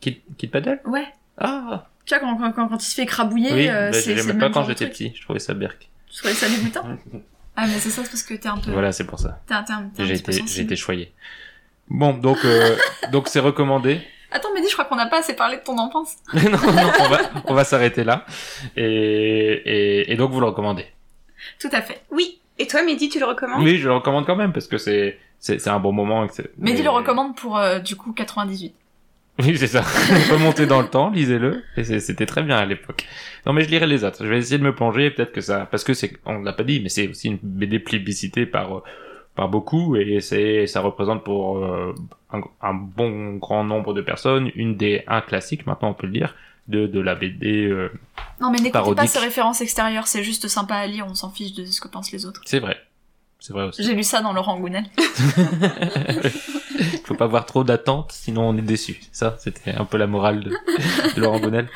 [0.00, 0.80] Kid, Kid Paddle?
[0.84, 1.06] Ouais.
[1.38, 4.14] Ah Tu vois, quand, quand, quand, quand il se fait écrabouiller, Oui, euh, bah, c'est
[4.16, 5.12] je c'est l'aimais pas quand j'étais petit.
[5.14, 5.88] Je trouvais ça berk.
[6.10, 6.84] Tu trouvais ça dégoûtant?
[7.60, 8.70] Ah, mais c'est ça, c'est parce que t'es un peu...
[8.70, 9.40] Voilà, c'est pour ça.
[9.48, 11.12] T'es un, t'es un- t'es J'ai été, j'ai été choyé.
[11.88, 12.76] Bon, donc, euh,
[13.12, 14.00] donc c'est recommandé.
[14.30, 16.14] Attends, Mehdi, je crois qu'on n'a pas assez parlé de ton enfance.
[16.34, 16.58] non, non,
[17.00, 18.24] on va, on va s'arrêter là.
[18.76, 20.86] Et, et, et donc vous le recommandez.
[21.58, 22.00] Tout à fait.
[22.12, 22.38] oui.
[22.60, 23.62] Et toi, Mehdi, tu le recommandes?
[23.64, 26.24] Oui, je le recommande quand même parce que c'est c'est c'est un bon moment.
[26.24, 28.72] et que c'est- Mehdi mais- le recommande pour, euh, du coup, 98.
[29.44, 29.82] Oui, c'est ça.
[30.32, 31.62] Remontez dans le temps, lisez-le.
[31.82, 33.06] C'était très bien à l'époque.
[33.46, 34.24] Non, mais je lirai les autres.
[34.24, 35.10] Je vais essayer de me plonger.
[35.10, 37.78] Peut-être que ça, parce que c'est, on l'a pas dit, mais c'est aussi une BD
[37.78, 38.82] plébiscitée par euh,
[39.36, 41.94] par beaucoup et c'est ça représente pour euh,
[42.32, 46.12] un, un bon grand nombre de personnes une des un classique maintenant on peut le
[46.12, 46.34] dire
[46.66, 47.88] de de la BD euh,
[48.40, 51.52] Non, mais n'écoutez pas ces références extérieures, c'est juste sympa à lire, on s'en fiche
[51.52, 52.40] de ce que pensent les autres.
[52.46, 52.78] c'est vrai
[53.38, 54.86] c'est vrai aussi J'ai lu ça dans Laurent Gounel.
[57.04, 59.00] faut pas avoir trop d'attentes sinon on est déçu.
[59.12, 61.68] Ça c'était un peu la morale de, de Laurent Bonnel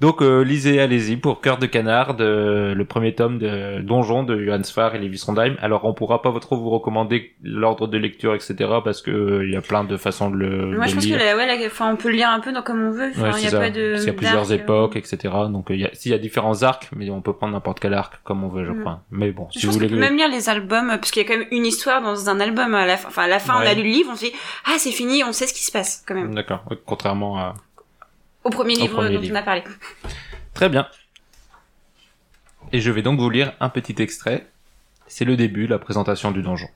[0.00, 4.38] donc euh, lisez allez-y pour Cœur de canard de, le premier tome de Donjon de
[4.42, 8.34] Johann Sfar et Lévi Sondheim alors on pourra pas trop vous recommander l'ordre de lecture
[8.34, 10.94] etc parce que euh, il y a plein de façons de le Moi, de je
[10.94, 12.90] pense que la, ouais, la- enfin, on peut le lire un peu donc, comme on
[12.90, 13.10] veut.
[13.10, 13.58] Enfin, Ouais, il c'est y a ça.
[13.58, 13.90] pas de.
[13.92, 14.54] Parce qu'il y a plusieurs euh.
[14.54, 15.18] époques, etc.
[15.50, 17.80] Donc, euh, il y a, s'il y a différents arcs, mais on peut prendre n'importe
[17.80, 18.80] quel arc comme on veut, je Mm.
[18.80, 19.00] crois.
[19.10, 19.88] Mais bon, Je si vous voulez.
[19.88, 22.40] peut même lire les albums, parce qu'il y a quand même une histoire dans un
[22.40, 23.08] album à la fin.
[23.08, 24.32] Enfin, à la fin, on a lu le livre, on se dit,
[24.66, 26.34] ah, c'est fini, on sait ce qui se passe, quand même.
[26.34, 26.62] D'accord.
[26.86, 27.54] Contrairement à.
[28.48, 29.34] Au premier Au livre premier dont livre.
[29.34, 29.62] on a parlé.
[30.54, 30.88] Très bien.
[32.72, 34.46] Et je vais donc vous lire un petit extrait.
[35.06, 36.68] C'est le début, la présentation du donjon.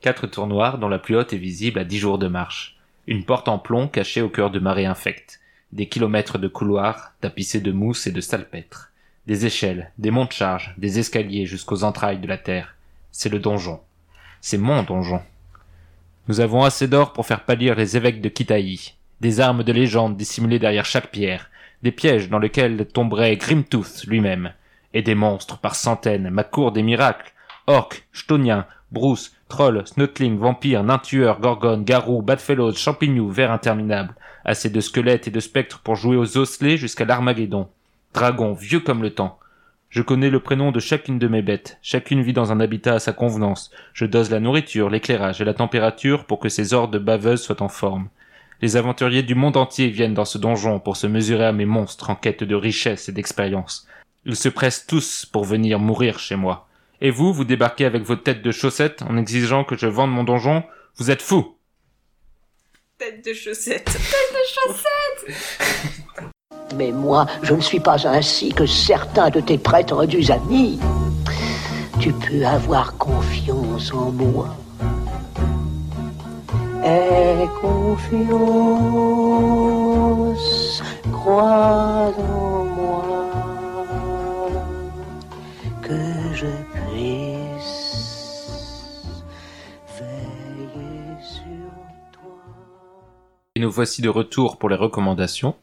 [0.00, 2.78] Quatre tours noires dont la plus haute est visible à dix jours de marche.
[3.06, 5.40] Une porte en plomb cachée au cœur de marées infectes.
[5.72, 8.90] Des kilomètres de couloirs tapissés de mousse et de salpêtre.
[9.26, 12.74] Des échelles, des monts de charge, des escaliers jusqu'aux entrailles de la terre.
[13.12, 13.80] C'est le donjon.
[14.40, 15.20] C'est mon donjon.
[16.28, 18.94] Nous avons assez d'or pour faire pâlir les évêques de Kitaï.
[19.20, 21.50] Des armes de légende dissimulées derrière chaque pierre
[21.82, 24.52] des pièges dans lesquels tomberait Grimtooth lui-même,
[24.92, 27.32] et des monstres par centaines, ma cour des miracles,
[27.66, 34.14] orques, chtoniens, brousse, trolls, snotling, vampires, nains tueurs, gorgones, garous, badfellows, champignons, vers interminables,
[34.44, 37.68] assez de squelettes et de spectres pour jouer aux osselets jusqu'à l'Armageddon.
[38.12, 39.38] Dragons, vieux comme le temps.
[39.88, 42.98] Je connais le prénom de chacune de mes bêtes, chacune vit dans un habitat à
[42.98, 43.70] sa convenance.
[43.92, 47.68] Je dose la nourriture, l'éclairage et la température pour que ces hordes baveuses soient en
[47.68, 48.08] forme.
[48.62, 52.10] Les aventuriers du monde entier viennent dans ce donjon pour se mesurer à mes monstres
[52.10, 53.86] en quête de richesse et d'expérience.
[54.26, 56.68] Ils se pressent tous pour venir mourir chez moi.
[57.00, 60.24] Et vous, vous débarquez avec votre tête de chaussettes en exigeant que je vende mon
[60.24, 60.62] donjon?
[60.96, 61.56] Vous êtes fous
[62.98, 63.88] Tête de chaussette.
[66.76, 70.78] Mais moi, je ne suis pas ainsi que certains de tes prêtres du amis.
[71.98, 74.54] Tu peux avoir confiance en moi.
[76.82, 78.40] Aie confiance,
[81.12, 83.30] crois en moi,
[85.82, 88.02] que je puisse
[89.98, 91.70] veiller sur
[92.12, 92.40] toi.
[93.56, 95.54] Et nous voici de retour pour les recommandations.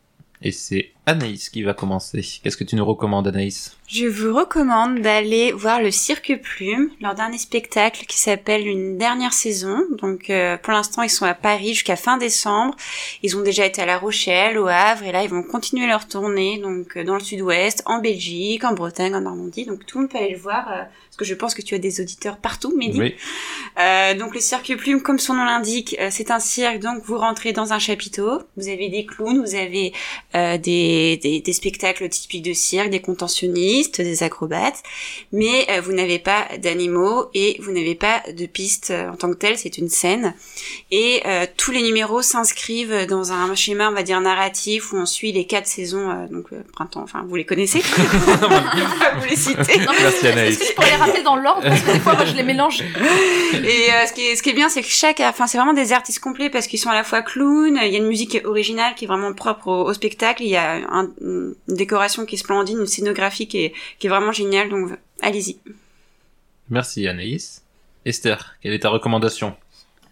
[0.41, 2.21] Et c'est Anaïs qui va commencer.
[2.43, 3.77] Qu'est-ce que tu nous recommandes, Anaïs?
[3.87, 9.31] Je vous recommande d'aller voir le Cirque Plume, leur dernier spectacle qui s'appelle Une dernière
[9.31, 9.85] saison.
[10.01, 12.75] Donc euh, pour l'instant ils sont à Paris jusqu'à fin décembre.
[13.23, 16.05] Ils ont déjà été à La Rochelle, au Havre et là ils vont continuer leur
[16.09, 19.65] tournée donc euh, dans le sud-ouest, en Belgique, en Bretagne, en Normandie.
[19.65, 21.73] Donc tout le monde peut aller le voir euh, parce que je pense que tu
[21.73, 22.99] as des auditeurs partout, Mehdi.
[22.99, 23.15] Oui.
[24.19, 26.79] Donc le cirque plume, comme son nom l'indique, c'est un cirque.
[26.79, 28.41] Donc vous rentrez dans un chapiteau.
[28.57, 29.93] Vous avez des clowns, vous avez
[30.35, 30.57] euh,
[30.97, 34.81] des, des, des spectacles typiques de cirque, des contentionnistes, des acrobates,
[35.31, 39.29] mais euh, vous n'avez pas d'animaux et vous n'avez pas de pistes euh, en tant
[39.29, 39.57] que telle.
[39.57, 40.33] C'est une scène
[40.91, 45.05] et euh, tous les numéros s'inscrivent dans un schéma, on va dire narratif, où on
[45.05, 46.09] suit les quatre saisons.
[46.09, 47.81] euh, donc le printemps, enfin vous les connaissez.
[47.91, 49.79] Je vais pas vous les citer.
[49.79, 52.25] Non, mais Merci, que je pourrais les rappeler dans l'ordre Parce que des fois, moi,
[52.25, 52.81] je les mélange.
[52.81, 55.73] Et euh, ce, qui est, ce qui est bien, c'est que chaque, enfin, c'est vraiment
[55.73, 57.79] des artistes complets parce qu'ils sont à la fois clowns.
[57.83, 60.43] Il y a une musique originale qui est vraiment propre au, au spectacle.
[60.43, 64.09] Il y a un- une décoration qui est splendide, une scénographie qui est, qui est
[64.09, 64.69] vraiment géniale.
[64.69, 65.57] Donc, allez-y.
[66.69, 67.63] Merci, Anaïs.
[68.05, 69.55] Esther, quelle est ta recommandation?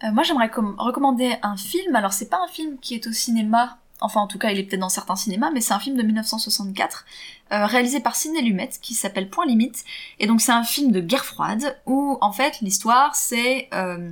[0.04, 1.94] Euh, moi, j'aimerais com- recommander un film.
[1.96, 3.78] Alors, c'est pas un film qui est au cinéma.
[4.02, 6.02] Enfin, en tout cas, il est peut-être dans certains cinémas, mais c'est un film de
[6.02, 7.06] 1964,
[7.52, 9.84] euh, réalisé par Sidney Lumet, qui s'appelle Point Limite.
[10.18, 14.10] Et donc, c'est un film de guerre froide, où, en fait, l'histoire, c'est euh,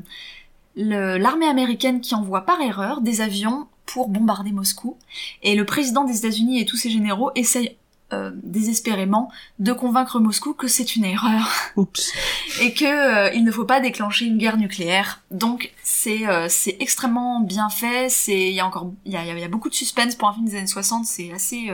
[0.76, 4.96] l'armée américaine qui envoie par erreur des avions pour bombarder Moscou.
[5.42, 7.76] Et le président des États-Unis et tous ses généraux essayent
[8.12, 12.12] euh, désespérément de convaincre Moscou que c'est une erreur Oups.
[12.60, 15.22] et que euh, il ne faut pas déclencher une guerre nucléaire.
[15.30, 18.08] Donc c'est euh, c'est extrêmement bien fait.
[18.10, 20.34] C'est il y a encore il y a, y a beaucoup de suspense pour un
[20.34, 21.06] film des années 60.
[21.06, 21.70] C'est assez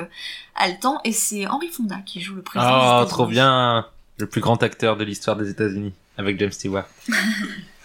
[0.55, 3.03] haletant et c'est Henry Fonda qui joue le président.
[3.03, 3.87] Oh, trop bien
[4.19, 6.87] Le plus grand acteur de l'histoire des États-Unis, avec James Stewart.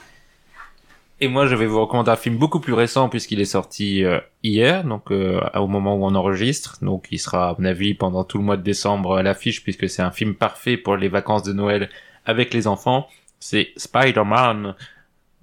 [1.21, 4.19] Et moi, je vais vous recommander un film beaucoup plus récent puisqu'il est sorti euh,
[4.43, 6.77] hier, donc euh, au moment où on enregistre.
[6.81, 9.89] Donc, il sera, à mon avis, pendant tout le mois de décembre à l'affiche puisque
[9.89, 11.89] c'est un film parfait pour les vacances de Noël
[12.25, 13.07] avec les enfants.
[13.39, 14.75] C'est Spider-Man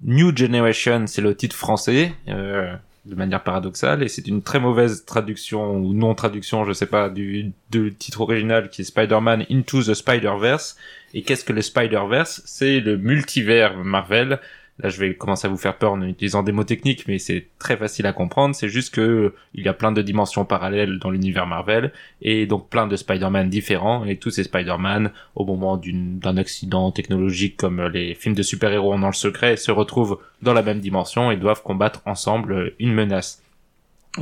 [0.03, 2.13] New Generation, c'est le titre français.
[2.27, 6.85] Euh, de manière paradoxale, et c'est une très mauvaise traduction ou non traduction, je sais
[6.85, 10.77] pas, du, du titre original qui est Spider-Man Into the Spider-Verse.
[11.13, 12.43] Et qu'est-ce que le Spider-Verse?
[12.45, 14.39] C'est le multivers Marvel.
[14.79, 17.47] Là, je vais commencer à vous faire peur en utilisant des mots techniques, mais c'est
[17.59, 18.55] très facile à comprendre.
[18.55, 21.91] C'est juste que euh, il y a plein de dimensions parallèles dans l'univers Marvel,
[22.23, 27.55] et donc plein de Spider-Man différents, et tous ces Spider-Man, au moment d'un accident technologique
[27.55, 31.29] comme euh, les films de super-héros dans le secret, se retrouvent dans la même dimension
[31.29, 33.43] et doivent combattre ensemble euh, une menace.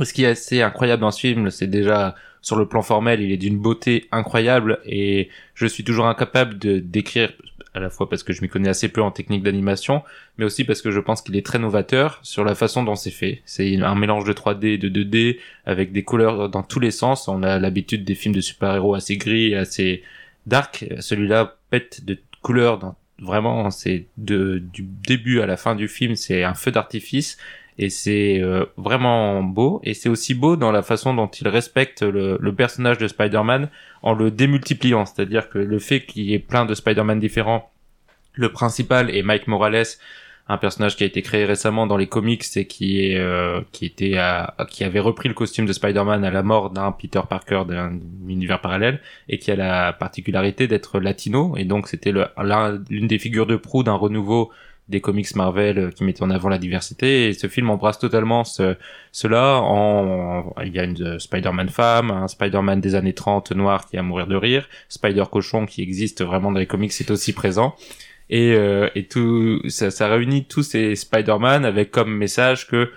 [0.02, 3.30] Ce qui est assez incroyable dans ce film, c'est déjà sur le plan formel, il
[3.30, 7.32] est d'une beauté incroyable et je suis toujours incapable de décrire
[7.74, 10.02] à la fois parce que je m'y connais assez peu en technique d'animation,
[10.36, 13.10] mais aussi parce que je pense qu'il est très novateur sur la façon dont c'est
[13.10, 13.42] fait.
[13.44, 17.28] C'est un mélange de 3D et de 2D avec des couleurs dans tous les sens.
[17.28, 20.02] On a l'habitude des films de super-héros assez gris, et assez
[20.46, 20.84] dark.
[21.00, 26.16] Celui-là pète de couleurs dans vraiment c'est de du début à la fin du film,
[26.16, 27.38] c'est un feu d'artifice
[27.78, 32.02] et c'est euh, vraiment beau et c'est aussi beau dans la façon dont il respecte
[32.02, 33.70] le, le personnage de Spider-Man
[34.02, 37.70] en le démultipliant, c'est-à-dire que le fait qu'il y ait plein de Spider-Man différents,
[38.34, 39.84] le principal est Mike Morales,
[40.48, 43.86] un personnage qui a été créé récemment dans les comics et qui est euh, qui
[43.86, 47.62] était à- qui avait repris le costume de Spider-Man à la mort d'un Peter Parker
[47.68, 47.92] d'un
[48.26, 51.54] univers parallèle et qui a la particularité d'être latino.
[51.56, 52.12] Et donc c'était
[52.90, 54.50] l'une des figures de proue d'un renouveau
[54.92, 57.28] des comics Marvel euh, qui mettent en avant la diversité.
[57.28, 58.76] Et ce film embrasse totalement ce,
[59.10, 63.86] cela en il y a une euh, Spider-Man femme, un Spider-Man des années 30 noir
[63.86, 67.32] qui à mourir de rire, Spider cochon qui existe vraiment dans les comics c'est aussi
[67.32, 67.74] présent.
[68.30, 72.90] Et, euh, et tout ça, ça réunit tous ces Spider-Man avec comme message que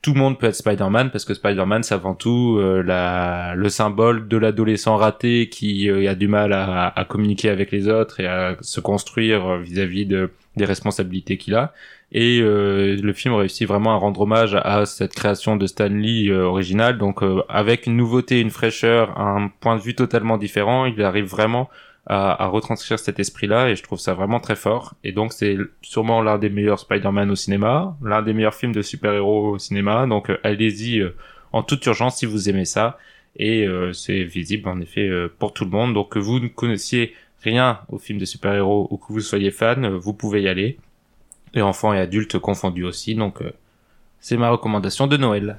[0.00, 3.68] tout le monde peut être Spider-Man parce que Spider-Man c'est avant tout euh, la, le
[3.68, 8.26] symbole de l'adolescent raté qui euh, a du mal à, communiquer avec les autres et
[8.26, 11.72] à se construire euh, vis-à-vis de, des responsabilités qu'il a.
[12.10, 16.96] Et le film réussit vraiment à rendre hommage à cette création de Stan Lee originale.
[16.96, 17.20] Donc
[17.50, 21.68] avec une nouveauté, une fraîcheur, un point de vue totalement différent, il arrive vraiment
[22.08, 24.94] à, à retranscrire cet esprit-là et je trouve ça vraiment très fort.
[25.04, 28.82] Et donc c'est sûrement l'un des meilleurs Spider-Man au cinéma, l'un des meilleurs films de
[28.82, 30.06] super-héros au cinéma.
[30.06, 31.14] Donc euh, allez-y euh,
[31.52, 32.98] en toute urgence si vous aimez ça.
[33.36, 35.94] Et euh, c'est visible en effet euh, pour tout le monde.
[35.94, 39.84] Donc que vous ne connaissiez rien au film de super-héros ou que vous soyez fan,
[39.84, 40.78] euh, vous pouvez y aller.
[41.54, 43.14] Et enfants et adultes confondus aussi.
[43.14, 43.52] Donc euh,
[44.20, 45.58] c'est ma recommandation de Noël.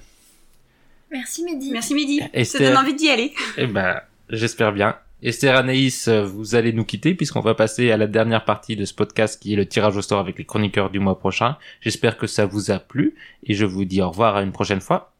[1.12, 1.72] Merci Mehdi.
[1.72, 2.20] Merci Midi.
[2.20, 2.70] Ça Esther.
[2.72, 3.34] donne envie d'y aller.
[3.58, 4.96] Eh ben, j'espère bien.
[5.22, 8.94] Esther Anaïs, vous allez nous quitter puisqu'on va passer à la dernière partie de ce
[8.94, 11.58] podcast qui est le tirage au sort avec les chroniqueurs du mois prochain.
[11.82, 14.80] J'espère que ça vous a plu et je vous dis au revoir à une prochaine
[14.80, 15.12] fois.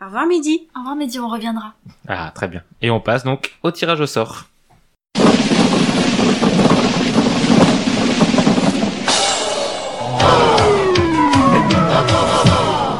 [0.00, 0.68] Au revoir Midi.
[0.76, 1.74] Au revoir Mehdi, on reviendra.
[2.06, 2.62] Ah, très bien.
[2.80, 4.44] Et on passe donc au tirage au sort.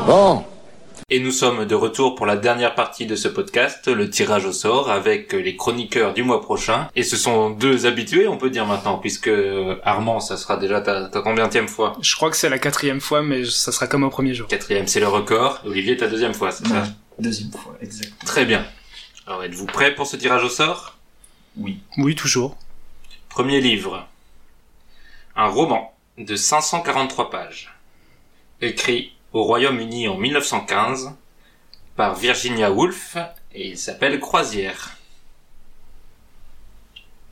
[0.07, 0.44] Bon,
[1.12, 4.52] Et nous sommes de retour pour la dernière partie de ce podcast, le tirage au
[4.52, 6.88] sort, avec les chroniqueurs du mois prochain.
[6.94, 9.30] Et ce sont deux habitués, on peut dire maintenant, puisque
[9.82, 13.22] Armand, ça sera déjà ta, ta combienième fois Je crois que c'est la quatrième fois,
[13.22, 14.46] mais ça sera comme au premier jour.
[14.46, 15.61] Quatrième, c'est le record.
[15.66, 16.88] Olivier, ta deuxième fois, c'est ça Ouais,
[17.18, 18.12] Deuxième fois, exact.
[18.24, 18.64] Très bien.
[19.26, 20.96] Alors, êtes-vous prêts pour ce tirage au sort?
[21.56, 21.80] Oui.
[21.98, 22.56] Oui, toujours.
[23.28, 24.06] Premier livre.
[25.34, 27.74] Un roman de 543 pages.
[28.61, 31.12] Écrit au Royaume-Uni en 1915
[31.97, 33.16] par Virginia Woolf
[33.53, 34.97] et il s'appelle Croisière.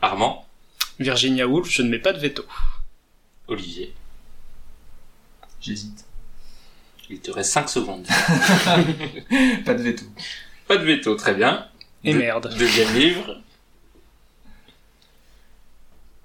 [0.00, 0.46] Armand,
[0.98, 2.44] Virginia Woolf, je ne mets pas de veto.
[3.48, 3.94] Olivier,
[5.60, 6.04] J'hésite.
[7.10, 8.06] il te reste 5 secondes.
[9.64, 10.04] Pas de veto.
[10.68, 11.66] Pas de veto, très bien.
[12.04, 12.54] Et merde.
[12.58, 13.40] Deuxième livre.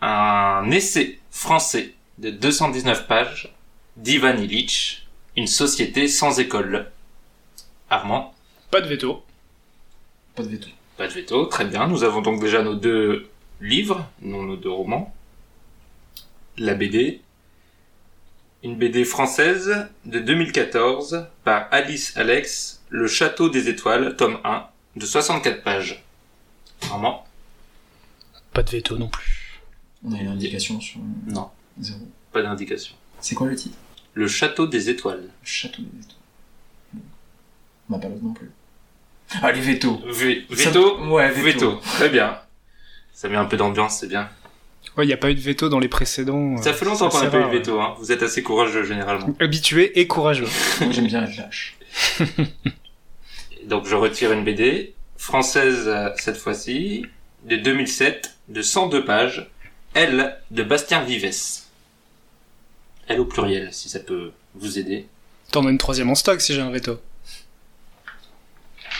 [0.01, 3.53] Un essai français de 219 pages
[3.95, 5.02] d'Ivan Illich,
[5.35, 6.91] Une société sans école.
[7.89, 8.33] Armand,
[8.71, 9.23] Pas de veto.
[10.35, 10.67] Pas de veto.
[10.97, 11.87] pas de veto, très bien.
[11.87, 13.29] Nous avons donc déjà nos deux
[13.61, 15.13] livres, non nos deux romans.
[16.57, 17.21] La BD.
[18.63, 24.65] Une BD française de 2014 par Alice Alex, Le Château des Étoiles, tome 1,
[24.95, 26.03] de 64 pages.
[26.89, 27.25] Armand
[28.53, 29.61] Pas de veto non plus.
[30.05, 31.99] On a une indication sur Non, zéro.
[32.31, 32.95] pas d'indication.
[33.19, 33.77] C'est quoi le titre?
[34.13, 35.23] Le Château des Étoiles.
[35.23, 37.01] Le Château des étoiles.
[37.89, 38.49] On n'a pas l'autre non plus.
[39.41, 39.99] Ah, les vétos.
[40.07, 41.43] V- Ça- veto Ouais, veto.
[41.71, 41.75] Veto.
[41.95, 42.37] Très bien.
[43.13, 44.29] Ça met un peu d'ambiance, c'est bien.
[44.97, 46.57] Ouais, il n'y a pas eu de veto dans les précédents.
[46.57, 47.95] Ça euh, fait longtemps qu'on n'a pas eu de veto, hein.
[47.99, 49.35] Vous êtes assez courageux généralement.
[49.39, 50.47] Habitué et courageux.
[50.91, 51.77] J'aime bien être lâche.
[53.65, 57.05] Donc je retire une BD, française euh, cette fois-ci,
[57.45, 59.49] de 2007, de 102 pages,
[59.93, 61.62] Elle, de Bastien Vives.
[63.07, 65.07] Elle au pluriel, si ça peut vous aider.
[65.51, 66.99] T'en as une troisième en stock si j'ai un veto.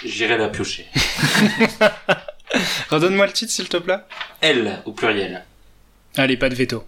[0.04, 0.86] J'irai la piocher.
[2.90, 4.00] Redonne-moi le titre s'il te plaît.
[4.42, 5.46] Elle, au pluriel.
[6.16, 6.84] Allez, pas de veto.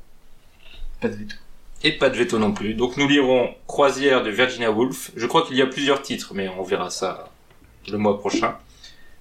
[1.02, 1.36] Pas de veto.
[1.84, 2.74] Et pas de veto non plus.
[2.74, 5.12] Donc nous lirons Croisière de Virginia Woolf.
[5.16, 7.32] Je crois qu'il y a plusieurs titres, mais on verra ça
[7.88, 8.58] le mois prochain.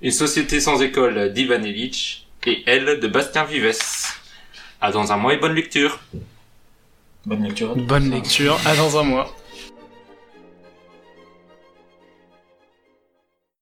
[0.03, 2.27] Une société sans école d'Ivan Illich.
[2.47, 3.77] Et Elle de Bastien Vives.
[4.81, 6.01] À dans un mois et bonne lecture.
[7.27, 7.75] Bonne lecture.
[7.77, 8.59] Bonne lecture.
[8.67, 9.35] À dans un mois.